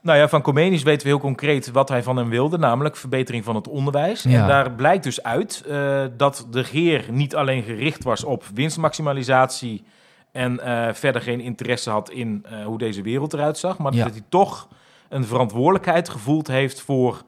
Nou 0.00 0.18
ja, 0.18 0.28
van 0.28 0.42
Comenius 0.42 0.82
weten 0.82 1.02
we 1.02 1.12
heel 1.12 1.20
concreet 1.20 1.70
wat 1.70 1.88
hij 1.88 2.02
van 2.02 2.16
hem 2.16 2.28
wilde, 2.28 2.58
namelijk 2.58 2.96
verbetering 2.96 3.44
van 3.44 3.54
het 3.54 3.68
onderwijs. 3.68 4.22
Ja. 4.22 4.42
En 4.42 4.48
daar 4.48 4.72
blijkt 4.72 5.04
dus 5.04 5.22
uit 5.22 5.62
eh, 5.68 6.04
dat 6.16 6.46
de 6.50 6.64
Geer 6.64 7.04
niet 7.10 7.36
alleen 7.36 7.62
gericht 7.62 8.04
was 8.04 8.24
op 8.24 8.44
winstmaximalisatie 8.54 9.84
en 10.32 10.60
eh, 10.60 10.94
verder 10.94 11.22
geen 11.22 11.40
interesse 11.40 11.90
had 11.90 12.10
in 12.10 12.44
eh, 12.48 12.64
hoe 12.64 12.78
deze 12.78 13.02
wereld 13.02 13.32
eruit 13.32 13.58
zag, 13.58 13.78
maar 13.78 13.94
Ja. 13.94 14.04
dat 14.04 14.12
hij 14.12 14.22
toch 14.28 14.68
een 15.08 15.24
verantwoordelijkheid 15.24 16.08
gevoeld 16.08 16.46
heeft 16.46 16.80
voor 16.80 17.22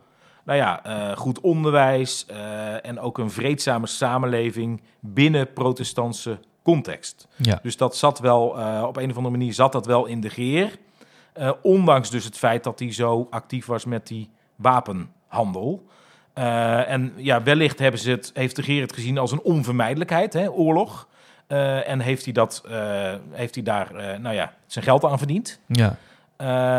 nou 0.44 0.58
ja, 0.58 0.82
goed 1.16 1.40
onderwijs 1.40 2.26
en 2.82 3.00
ook 3.00 3.18
een 3.18 3.30
vreedzame 3.30 3.86
samenleving 3.86 4.82
binnen 5.00 5.52
protestantse 5.52 6.38
context. 6.62 7.28
Ja. 7.36 7.58
Dus 7.62 7.76
dat 7.76 7.96
zat 7.96 8.18
wel, 8.18 8.42
op 8.86 8.96
een 8.96 9.10
of 9.10 9.16
andere 9.16 9.36
manier 9.36 9.52
zat 9.52 9.72
dat 9.72 9.86
wel 9.86 10.06
in 10.06 10.20
de 10.20 10.30
geer. 10.30 10.78
Eh, 11.38 11.50
ondanks 11.62 12.10
dus 12.10 12.24
het 12.24 12.38
feit 12.38 12.64
dat 12.64 12.78
hij 12.78 12.92
zo 12.92 13.26
actief 13.30 13.66
was 13.66 13.84
met 13.84 14.06
die 14.06 14.30
wapenhandel. 14.56 15.86
Eh, 16.32 16.90
en 16.90 17.12
ja, 17.16 17.42
wellicht 17.42 17.78
hebben 17.78 18.00
ze 18.00 18.10
het, 18.10 18.30
heeft 18.34 18.56
de 18.56 18.62
geer 18.62 18.82
het 18.82 18.92
gezien 18.92 19.18
als 19.18 19.32
een 19.32 19.42
onvermijdelijkheid, 19.42 20.32
hè, 20.32 20.50
oorlog. 20.50 21.08
Eh, 21.46 21.88
en 21.88 22.00
heeft 22.00 22.24
hij, 22.24 22.32
dat, 22.32 22.62
heeft 23.30 23.54
hij 23.54 23.64
daar 23.64 24.20
nou 24.20 24.34
ja, 24.34 24.54
zijn 24.66 24.84
geld 24.84 25.04
aan 25.04 25.18
verdiend. 25.18 25.60
Ja. 25.66 25.96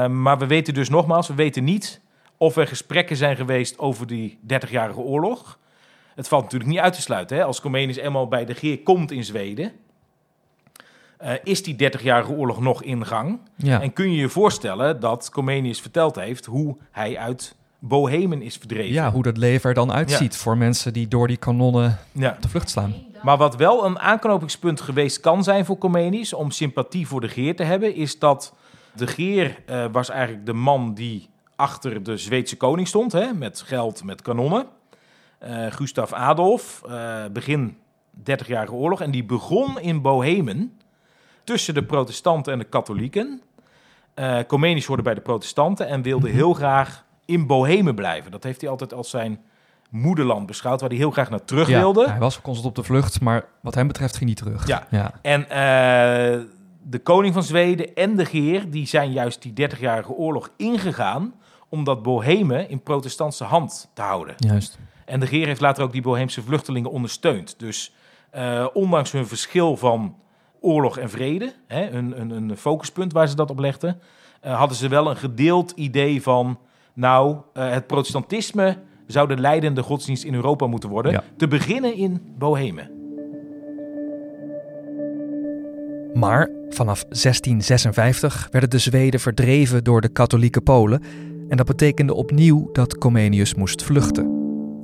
Maar 0.08 0.38
we 0.38 0.48
weten 0.48 0.74
dus 0.74 0.89
nogmaals, 0.89 1.28
we 1.28 1.34
weten 1.34 1.63
niet 1.63 2.01
of 2.38 2.56
er 2.56 2.68
gesprekken 2.68 3.16
zijn 3.16 3.36
geweest 3.36 3.80
over 3.80 4.08
die 4.08 4.39
30-jarige 4.42 5.00
oorlog. 5.00 5.60
Het 6.16 6.28
valt 6.28 6.44
natuurlijk 6.44 6.72
niet 6.72 6.80
uit 6.80 6.94
te 6.94 7.01
sluiten. 7.01 7.38
Hè? 7.38 7.44
Als 7.44 7.62
Comenius 7.62 7.98
eenmaal 7.98 8.28
bij 8.28 8.46
de 8.46 8.56
Geer 8.56 8.80
komt 8.80 9.12
in 9.12 9.24
Zweden, 9.24 9.72
eh, 11.19 11.33
is 11.43 11.63
die 11.63 11.75
30-jarige 11.75 12.31
oorlog 12.31 12.59
nog 12.59 12.83
in 12.83 13.05
gang. 13.05 13.39
Ja. 13.55 13.81
En 13.81 13.93
kun 13.93 14.11
je 14.11 14.17
je 14.17 14.29
voorstellen 14.29 14.99
dat 14.99 15.29
Comenius 15.29 15.81
verteld 15.81 16.15
heeft 16.15 16.45
hoe 16.45 16.77
hij 16.91 17.17
uit 17.17 17.55
Bohemen 17.79 18.41
is 18.41 18.57
verdreven. 18.57 18.93
ja, 18.93 19.11
hoe 19.11 19.23
dat 19.23 19.38
leven 19.38 19.69
er 19.69 19.75
dan 19.75 19.91
uitziet 19.91 20.38
voor 20.38 20.57
mensen 20.57 20.93
die 20.93 21.07
door 21.07 21.27
die 21.27 21.38
kanonnen 21.38 21.97
Ja. 22.11 22.29
op 22.31 22.41
de 22.41 22.49
vlucht 22.49 22.69
slaan. 22.69 22.93
Maar 23.23 23.38
wat 23.38 23.55
wel 23.55 23.85
een 23.85 23.99
aanknopingspunt 23.99 24.81
geweest 24.81 25.19
kan 25.19 25.43
zijn 25.43 25.65
voor 25.65 25.77
Comenius 25.77 26.33
om 26.33 26.51
sympathie 26.51 27.07
voor 27.07 27.21
de 27.21 27.27
Geer 27.27 27.55
te 27.55 27.63
hebben, 27.63 27.95
is 27.95 28.19
dat 28.19 28.53
de 28.95 29.07
Geer 29.07 29.57
eh, 29.65 29.85
was 29.91 30.09
eigenlijk 30.09 30.45
de 30.45 30.53
man 30.53 30.93
die 30.93 31.29
achter 31.55 32.03
de 32.03 32.17
Zweedse 32.17 32.57
koning 32.57 32.88
stond, 32.88 33.11
hè, 33.11 33.33
met 33.33 33.61
geld, 33.65 34.03
met 34.03 34.21
kanonnen. 34.21 34.65
Eh 35.39 35.65
Gustav 35.71 36.11
Adolf, 36.13 36.81
begin 37.31 37.77
30-jarige 38.23 38.73
oorlog. 38.73 39.01
En 39.01 39.11
die 39.11 39.23
begon 39.23 39.79
in 39.79 40.01
Bohemen 40.01 40.77
tussen 41.50 41.74
de 41.74 41.84
protestanten 41.84 42.53
en 42.53 42.60
de 42.60 42.65
katholieken. 42.65 43.41
Eh 44.13 44.38
Comenius 44.48 44.86
hoorde 44.86 45.03
bij 45.03 45.13
de 45.13 45.22
protestanten 45.22 45.88
en 45.88 46.01
wilde 46.01 46.29
heel 46.29 46.53
graag 46.53 47.06
in 47.25 47.48
Bohemen 47.48 47.96
blijven. 47.96 48.32
Dat 48.32 48.44
heeft 48.44 48.62
hij 48.62 48.70
altijd 48.70 48.94
als 48.94 49.10
zijn 49.10 49.39
moederland 49.89 50.46
beschouwd, 50.46 50.79
waar 50.79 50.89
hij 50.89 50.98
heel 50.98 51.12
graag 51.12 51.29
naar 51.29 51.46
terug 51.46 51.68
Ja, 51.68 51.79
wilde. 51.79 52.10
Hij 52.10 52.20
was 52.20 52.41
constant 52.41 52.68
op 52.68 52.75
de 52.75 52.84
vlucht, 52.84 53.22
maar 53.22 53.46
wat 53.62 53.75
hem 53.75 53.88
betreft 53.88 54.18
ging 54.18 54.29
hij 54.29 54.46
terug. 54.46 54.68
Ja. 54.68 54.88
ja. 54.89 55.13
En 55.22 55.50
eh, 55.50 56.46
de 56.84 57.00
koning 57.03 57.34
van 57.34 57.44
Zweden 57.44 57.96
en 57.96 58.15
de 58.15 58.25
Geer, 58.25 58.70
die 58.70 58.88
zijn 58.88 59.12
juist 59.12 59.41
die 59.41 59.70
30-jarige 59.70 60.12
oorlog 60.12 60.50
ingegaan 60.58 61.34
om 61.70 61.84
dat 61.84 62.03
Bohemen 62.03 62.70
in 62.70 62.84
protestantse 62.84 63.44
hand 63.44 63.89
te 63.94 64.01
houden. 64.01 64.36
Juist. 64.38 64.79
En 65.06 65.20
de 65.20 65.27
Geer 65.27 65.46
heeft 65.46 65.62
later 65.62 65.84
ook 65.84 65.91
die 65.91 66.01
Boheemse 66.01 66.41
vluchtelingen 66.41 66.91
ondersteund. 66.91 67.60
Dus 67.60 67.94
eh, 68.29 68.68
ondanks 68.74 69.12
hun 69.12 69.27
verschil 69.27 69.77
van 69.77 70.15
oorlog 70.62 70.98
en 70.98 71.10
vrede, 71.10 71.54
hè, 71.68 71.89
een, 71.89 72.20
een, 72.20 72.32
een 72.32 72.58
focuspunt 72.58 73.13
waar 73.13 73.28
ze 73.28 73.36
dat 73.36 73.50
op 73.50 73.60
legden, 73.60 74.00
eh, 74.42 74.58
hadden 74.58 74.78
ze 74.78 74.88
wel 74.88 75.10
een 75.10 75.18
gedeeld 75.18 75.72
idee 75.72 76.22
van, 76.22 76.60
nou, 76.94 77.38
eh, 77.54 77.70
het 77.70 77.88
protestantisme 77.88 78.78
zou 79.08 79.28
de 79.28 79.38
leidende 79.38 79.84
godsdienst 79.84 80.24
in 80.24 80.34
Europa 80.34 80.68
moeten 80.68 80.89
worden. 80.89 81.12
Ja. 81.12 81.24
Te 81.38 81.48
beginnen 81.48 81.96
in 81.96 82.34
Bohemen. 82.38 82.92
Maar 86.13 86.50
vanaf 86.70 87.06
1656 87.10 88.48
werden 88.51 88.70
de 88.70 88.78
Zweden 88.78 89.20
verdreven 89.20 89.84
door 89.84 90.01
de 90.01 90.10
katholieke 90.10 90.62
Polen 90.62 91.04
en 91.50 91.58
dat 91.58 91.66
betekende 91.66 92.13
opnieuw 92.13 92.70
dat 92.72 92.98
Comenius 92.98 93.56
moest 93.56 93.84
vluchten. 93.84 94.38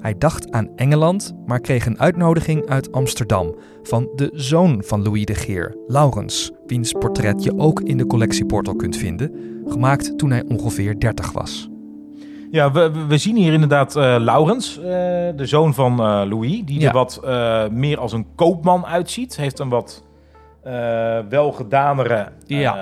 Hij 0.06 0.18
dacht 0.18 0.52
aan 0.52 0.70
Engeland, 0.76 1.34
maar 1.46 1.60
kreeg 1.60 1.86
een 1.86 2.00
uitnodiging 2.00 2.66
uit 2.66 2.92
Amsterdam 2.92 3.56
van 3.84 4.10
de 4.16 4.30
zoon 4.34 4.84
van 4.86 5.04
Louis 5.04 5.26
de 5.26 5.36
Geer, 5.36 5.76
Laurens, 5.88 6.52
wiens 6.66 6.92
portret 6.92 7.44
je 7.44 7.58
ook 7.58 7.82
in 7.82 7.98
de 7.98 8.08
collectieportal 8.08 8.76
kunt 8.76 8.98
vinden, 8.98 9.32
gemaakt 9.68 10.18
toen 10.18 10.32
hij 10.32 10.44
ongeveer 10.48 11.00
30 11.00 11.32
was. 11.32 11.70
Ja, 12.52 12.72
we, 13.08 13.18
zien 13.18 13.36
hier 13.36 13.54
inderdaad 13.54 13.96
eh, 13.96 14.16
Laurens, 14.20 14.78
eh, 14.78 14.84
de 15.36 15.46
zoon 15.46 15.74
van 15.74 15.92
eh, 15.92 16.22
Louis, 16.30 16.62
die 16.66 16.80
Ja. 16.80 16.88
er 16.88 16.94
wat 16.94 17.22
meer 17.72 18.00
als 18.00 18.14
een 18.14 18.26
koopman 18.36 18.86
uitziet. 18.86 19.38
Heeft 19.38 19.60
een 19.60 19.70
wat 19.70 20.04
eh 20.66 21.20
welgedanere 21.30 22.14
eh, 22.48 22.60
Ja. 22.60 22.76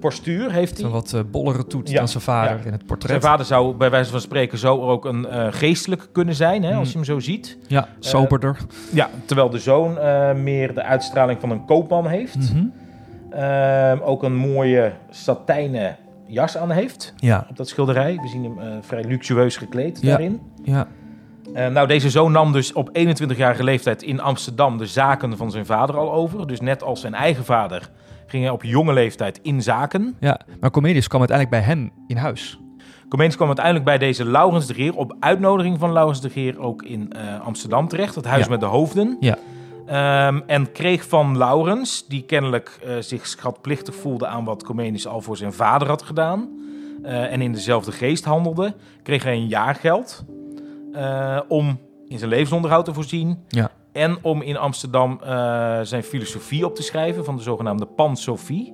postuur, 0.00 0.52
heeft 0.52 0.76
hij. 0.76 0.86
Een 0.86 0.92
wat 0.92 1.12
eh, 1.12 1.20
bollere 1.30 1.66
toet 1.66 1.90
Ja, 1.90 1.98
dan 1.98 2.08
zijn 2.08 2.22
vader 2.22 2.50
ja. 2.50 2.56
in 2.56 2.62
het 2.62 2.72
Zijn 2.74 2.84
portret. 2.86 3.22
vader 3.24 3.46
zou 3.46 3.74
bij 3.76 3.90
wijze 3.90 4.10
van 4.10 4.20
spreken 4.20 4.58
zo 4.58 4.80
ook 4.80 5.04
een 5.04 5.26
geestelijk 5.52 6.08
kunnen 6.12 6.34
zijn, 6.34 6.62
hè, 6.62 6.68
als 6.74 6.78
Mm. 6.78 6.84
je 6.90 6.96
hem 6.96 7.04
zo 7.04 7.18
ziet. 7.18 7.58
Ja, 7.66 7.88
soberder. 7.98 8.56
Ja, 8.92 9.08
terwijl 9.24 9.50
de 9.50 9.58
zoon 9.58 9.92
meer 10.42 10.74
de 10.74 10.82
uitstraling 10.82 11.40
van 11.40 11.50
een 11.50 11.64
koopman 11.64 12.06
heeft. 12.06 12.52
Mhm. 12.54 12.64
Ehm, 13.30 13.98
ook 14.02 14.22
een 14.22 14.34
mooie 14.36 14.92
satijnen 15.10 15.96
jas 16.26 16.56
aan 16.56 16.70
heeft 16.70 17.14
Ja, 17.16 17.46
op 17.50 17.56
dat 17.56 17.68
schilderij. 17.68 18.18
We 18.22 18.28
zien 18.28 18.44
hem 18.44 18.82
vrij 18.82 19.04
luxueus 19.04 19.56
gekleed 19.56 20.00
Ja. 20.00 20.08
daarin. 20.08 20.40
ja, 20.64 20.86
Eh, 21.54 21.66
nou, 21.66 21.86
deze 21.86 22.10
zoon 22.10 22.32
nam 22.32 22.52
dus 22.52 22.72
op 22.72 22.88
21-jarige 22.92 23.64
leeftijd 23.64 24.02
in 24.02 24.20
Amsterdam 24.20 24.78
de 24.78 24.86
zaken 24.86 25.36
van 25.36 25.50
zijn 25.50 25.66
vader 25.66 25.96
al 25.96 26.12
over. 26.12 26.46
Dus 26.46 26.60
net 26.60 26.82
als 26.82 27.00
zijn 27.00 27.14
eigen 27.14 27.44
vader 27.44 27.90
ging 28.26 28.42
hij 28.42 28.52
op 28.52 28.62
jonge 28.62 28.92
leeftijd 28.92 29.40
in 29.42 29.62
zaken. 29.62 30.16
ja. 30.20 30.40
Maar 30.60 30.70
Comedius 30.70 31.08
kwam 31.08 31.20
uiteindelijk 31.20 31.64
bij 31.64 31.74
hem 31.74 31.92
in 32.06 32.16
huis. 32.16 32.58
Comenius 33.08 33.34
kwam 33.36 33.46
uiteindelijk 33.46 33.84
bij 33.84 33.98
deze 33.98 34.24
Laurens 34.24 34.66
de 34.66 34.74
Geer 34.74 34.94
op 34.96 35.16
uitnodiging 35.20 35.78
van 35.78 35.92
Laurens 35.92 36.20
de 36.20 36.30
Geer 36.30 36.60
ook 36.60 36.82
in 36.82 37.12
eh, 37.12 37.40
Amsterdam 37.40 37.88
terecht. 37.88 38.14
Het 38.14 38.24
huis 38.24 38.44
Ja. 38.44 38.50
met 38.50 38.60
de 38.60 38.66
hoofden. 38.66 39.16
Ja. 39.20 39.36
Ehm, 39.86 40.40
en 40.46 40.72
kreeg 40.72 41.08
van 41.08 41.36
Laurens, 41.38 42.06
die 42.08 42.22
kennelijk 42.22 42.78
eh, 42.84 42.94
zich 43.00 43.26
schatplichtig 43.26 43.94
voelde 43.94 44.26
aan 44.26 44.44
wat 44.44 44.62
Comenius 44.64 45.06
al 45.06 45.20
voor 45.20 45.36
zijn 45.36 45.52
vader 45.52 45.88
had 45.88 46.02
gedaan. 46.02 46.56
en 47.02 47.40
in 47.40 47.52
dezelfde 47.52 47.92
geest 47.92 48.24
handelde, 48.24 48.74
kreeg 49.02 49.22
hij 49.22 49.32
een 49.34 49.46
jaargeld 49.46 50.24
eh, 50.92 51.40
om 51.48 51.78
in 52.08 52.18
zijn 52.18 52.30
levensonderhoud 52.30 52.84
te 52.84 52.94
voorzien. 52.94 53.38
Ja. 53.48 53.70
En 53.92 54.18
om 54.22 54.42
in 54.42 54.56
Amsterdam 54.56 55.20
eh, 55.22 55.28
zijn 55.82 56.02
filosofie 56.02 56.66
op 56.66 56.74
te 56.74 56.82
schrijven 56.82 57.24
van 57.24 57.36
de 57.36 57.42
zogenaamde 57.42 57.86
Pansofie. 57.86 58.72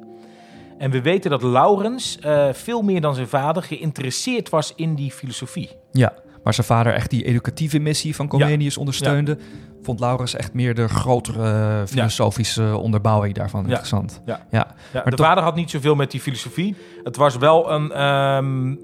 En 0.79 0.91
we 0.91 1.03
weten 1.03 1.31
dat 1.31 1.43
Laurens 1.43 2.19
eh, 2.19 2.49
veel 2.53 2.83
meer 2.83 3.01
dan 3.01 3.15
zijn 3.15 3.29
vader 3.29 3.63
geïnteresseerd 3.63 4.49
was 4.49 4.73
in 4.77 4.95
die 4.95 5.11
filosofie. 5.11 5.71
Ja, 5.93 6.13
maar 6.45 6.55
zijn 6.55 6.67
vader 6.67 6.93
echt 6.93 7.11
die 7.11 7.25
educatieve 7.25 7.79
missie 7.79 8.15
van 8.15 8.29
Comenius 8.29 8.77
ondersteunde, 8.77 9.39
vond 9.83 10.01
Laurens 10.01 10.35
echt 10.35 10.53
meer 10.53 10.75
de 10.75 10.89
grotere 10.89 11.87
filosofische 11.87 12.77
onderbouwing 12.77 13.35
daarvan 13.35 13.65
interessant. 13.65 14.23
Ja. 14.25 14.47
ja. 14.51 14.75
Maar 14.93 15.05
de 15.05 15.11
toch- 15.17 15.27
vader 15.27 15.45
had 15.45 15.55
niet 15.55 15.71
zoveel 15.71 15.95
met 15.95 16.11
die 16.11 16.21
filosofie. 16.21 16.77
Het 17.05 17.17
was 17.17 17.37
wel 17.37 17.71
een, 17.71 17.93
ehm, 17.93 18.75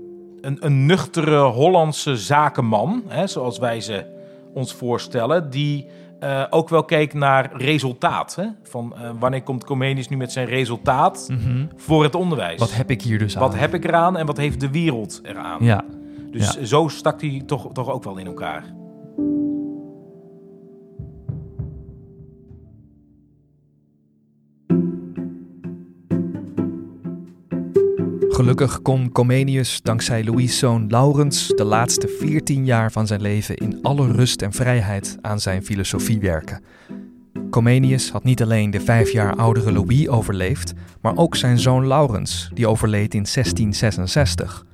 een, 0.41 0.57
een 0.61 0.87
nuchtere 0.87 1.39
Hollandse 1.41 2.17
zakenman, 2.17 3.03
hè, 3.09 3.27
zoals 3.27 3.59
wij 3.59 3.81
ze 3.81 4.05
ons 4.55 4.75
voorstellen, 4.75 5.51
die 5.51 5.87
eh, 6.21 6.45
ook 6.51 6.69
wel 6.69 6.85
keek 6.85 7.15
naar 7.15 7.51
resultaat. 7.57 8.35
Hè? 8.35 8.45
Van 8.63 8.95
eh, 8.97 9.11
wanneer 9.19 9.43
komt 9.43 9.65
Comenius 9.65 10.09
nu 10.09 10.17
met 10.17 10.33
zijn 10.33 10.47
resultaat 10.47 11.29
Mhm. 11.31 11.65
voor 11.77 12.03
het 12.03 12.15
onderwijs? 12.15 12.59
Wat 12.59 12.75
heb 12.75 12.91
ik 12.91 13.03
hier 13.03 13.19
dus 13.19 13.37
aan? 13.37 13.43
Wat 13.43 13.55
heb 13.59 13.75
ik 13.75 13.85
eraan 13.85 14.17
en 14.17 14.27
wat 14.27 14.37
heeft 14.37 14.61
de 14.61 14.71
wereld 14.71 15.21
eraan? 15.23 15.65
Ja, 15.65 15.85
Dus 16.33 16.53
ja. 16.55 16.65
zo 16.65 16.89
stak 16.89 17.21
hij 17.21 17.43
toch, 17.47 17.69
toch 17.73 17.91
ook 17.91 18.05
wel 18.05 18.17
in 18.17 18.27
elkaar. 18.27 18.65
Gelukkig 28.41 28.83
kon 28.83 29.13
Comenius 29.13 29.83
dankzij 29.83 30.25
Louis' 30.25 30.59
zoon 30.59 30.87
Laurens 30.89 31.49
de 31.49 31.65
laatste 31.65 32.09
14 32.09 32.65
jaar 32.65 32.93
van 32.93 33.07
zijn 33.07 33.21
leven 33.21 33.57
in 33.57 33.79
alle 33.83 34.13
rust 34.13 34.43
en 34.43 34.53
vrijheid 34.53 35.19
aan 35.21 35.41
zijn 35.41 35.65
filosofie 35.65 36.21
werken. 36.21 36.63
Comenius 37.51 38.11
had 38.11 38.25
niet 38.25 38.43
alleen 38.43 38.71
de 38.71 38.81
vijf 38.81 39.11
jaar 39.11 39.37
oudere 39.37 39.73
Louis 39.73 40.09
overleefd, 40.09 40.73
maar 41.01 41.17
ook 41.17 41.37
zijn 41.37 41.59
zoon 41.59 41.87
Laurens, 41.87 42.51
die 42.55 42.69
overleed 42.69 43.15
in 43.15 43.27
1666. 43.33 44.67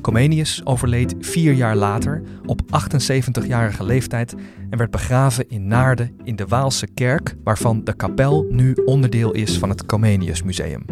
Comenius 0.00 0.60
overleed 0.64 1.14
vier 1.20 1.52
jaar 1.52 1.76
later 1.76 2.22
op 2.46 2.60
78-jarige 2.62 3.84
leeftijd 3.84 4.34
en 4.70 4.78
werd 4.78 4.90
begraven 4.90 5.48
in 5.48 5.66
Naarden 5.66 6.16
in 6.24 6.36
de 6.36 6.46
Waalse 6.46 6.86
kerk, 6.86 7.34
waarvan 7.44 7.84
de 7.84 7.94
kapel 7.94 8.46
nu 8.50 8.72
onderdeel 8.84 9.32
is 9.32 9.58
van 9.58 9.68
het 9.68 9.86
Comenius 9.86 10.42
Museum. 10.42 10.84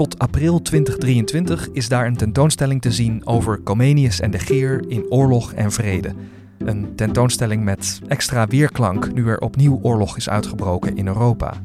Tot 0.00 0.18
april 0.18 0.62
2023 0.62 1.68
is 1.72 1.88
daar 1.88 2.06
een 2.06 2.16
tentoonstelling 2.16 2.80
te 2.80 2.92
zien 2.92 3.26
over 3.26 3.62
Comenius 3.62 4.20
en 4.20 4.30
de 4.30 4.38
Geer 4.38 4.84
in 4.88 5.10
oorlog 5.10 5.52
en 5.52 5.72
vrede. 5.72 6.14
Een 6.58 6.94
tentoonstelling 6.96 7.64
met 7.64 8.00
extra 8.08 8.46
weerklank 8.46 9.12
nu 9.12 9.28
er 9.28 9.38
opnieuw 9.38 9.78
oorlog 9.82 10.16
is 10.16 10.28
uitgebroken 10.28 10.96
in 10.96 11.06
Europa. 11.06 11.62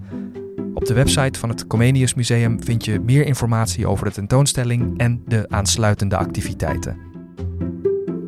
Op 0.73 0.85
de 0.85 0.93
website 0.93 1.39
van 1.39 1.49
het 1.49 1.67
Comenius 1.67 2.13
Museum 2.13 2.63
vind 2.63 2.85
je 2.85 2.99
meer 2.99 3.25
informatie 3.25 3.87
over 3.87 4.05
de 4.05 4.11
tentoonstelling 4.11 4.97
en 4.97 5.21
de 5.27 5.45
aansluitende 5.49 6.17
activiteiten. 6.17 6.97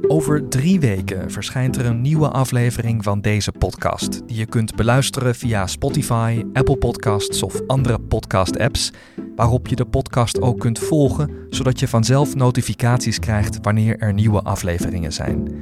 Over 0.08 0.48
drie 0.48 0.80
weken 0.80 1.32
verschijnt 1.32 1.76
er 1.76 1.86
een 1.86 2.02
nieuwe 2.02 2.30
aflevering 2.30 3.04
van 3.04 3.22
deze 3.22 3.52
podcast, 3.52 4.28
die 4.28 4.38
je 4.38 4.46
kunt 4.46 4.76
beluisteren 4.76 5.36
via 5.36 5.68
Spotify, 5.68 6.44
Apple 6.54 6.78
Podcasts 6.78 7.44
of 7.44 7.62
andere 7.66 8.00
podcast-apps, 8.00 8.92
waarop 9.38 9.68
je 9.68 9.76
de 9.76 9.86
podcast 9.86 10.42
ook 10.42 10.60
kunt 10.60 10.80
volgen, 10.80 11.30
zodat 11.50 11.80
je 11.80 11.88
vanzelf 11.88 12.36
notificaties 12.36 13.20
krijgt 13.20 13.58
wanneer 13.62 14.00
er 14.00 14.14
nieuwe 14.14 14.42
afleveringen 14.42 15.14
zijn. 15.14 15.56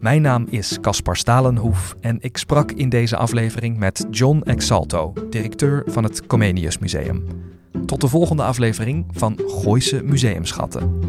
Mijn 0.00 0.22
naam 0.22 0.46
is 0.50 0.78
Caspar 0.80 1.16
Stalenhoef 1.16 1.96
en 2.00 2.16
ik 2.20 2.36
sprak 2.36 2.72
in 2.72 2.88
deze 2.88 3.16
aflevering 3.16 3.78
met 3.78 4.06
John 4.10 4.40
Exalto, 4.44 5.12
directeur 5.30 5.82
van 5.86 6.04
het 6.04 6.26
Comenius 6.26 6.78
Museum. 6.78 7.24
Tot 7.86 8.00
de 8.00 8.08
volgende 8.08 8.42
aflevering 8.42 9.06
van 9.10 9.38
Gooise 9.46 10.02
Museumschatten. 10.02 11.00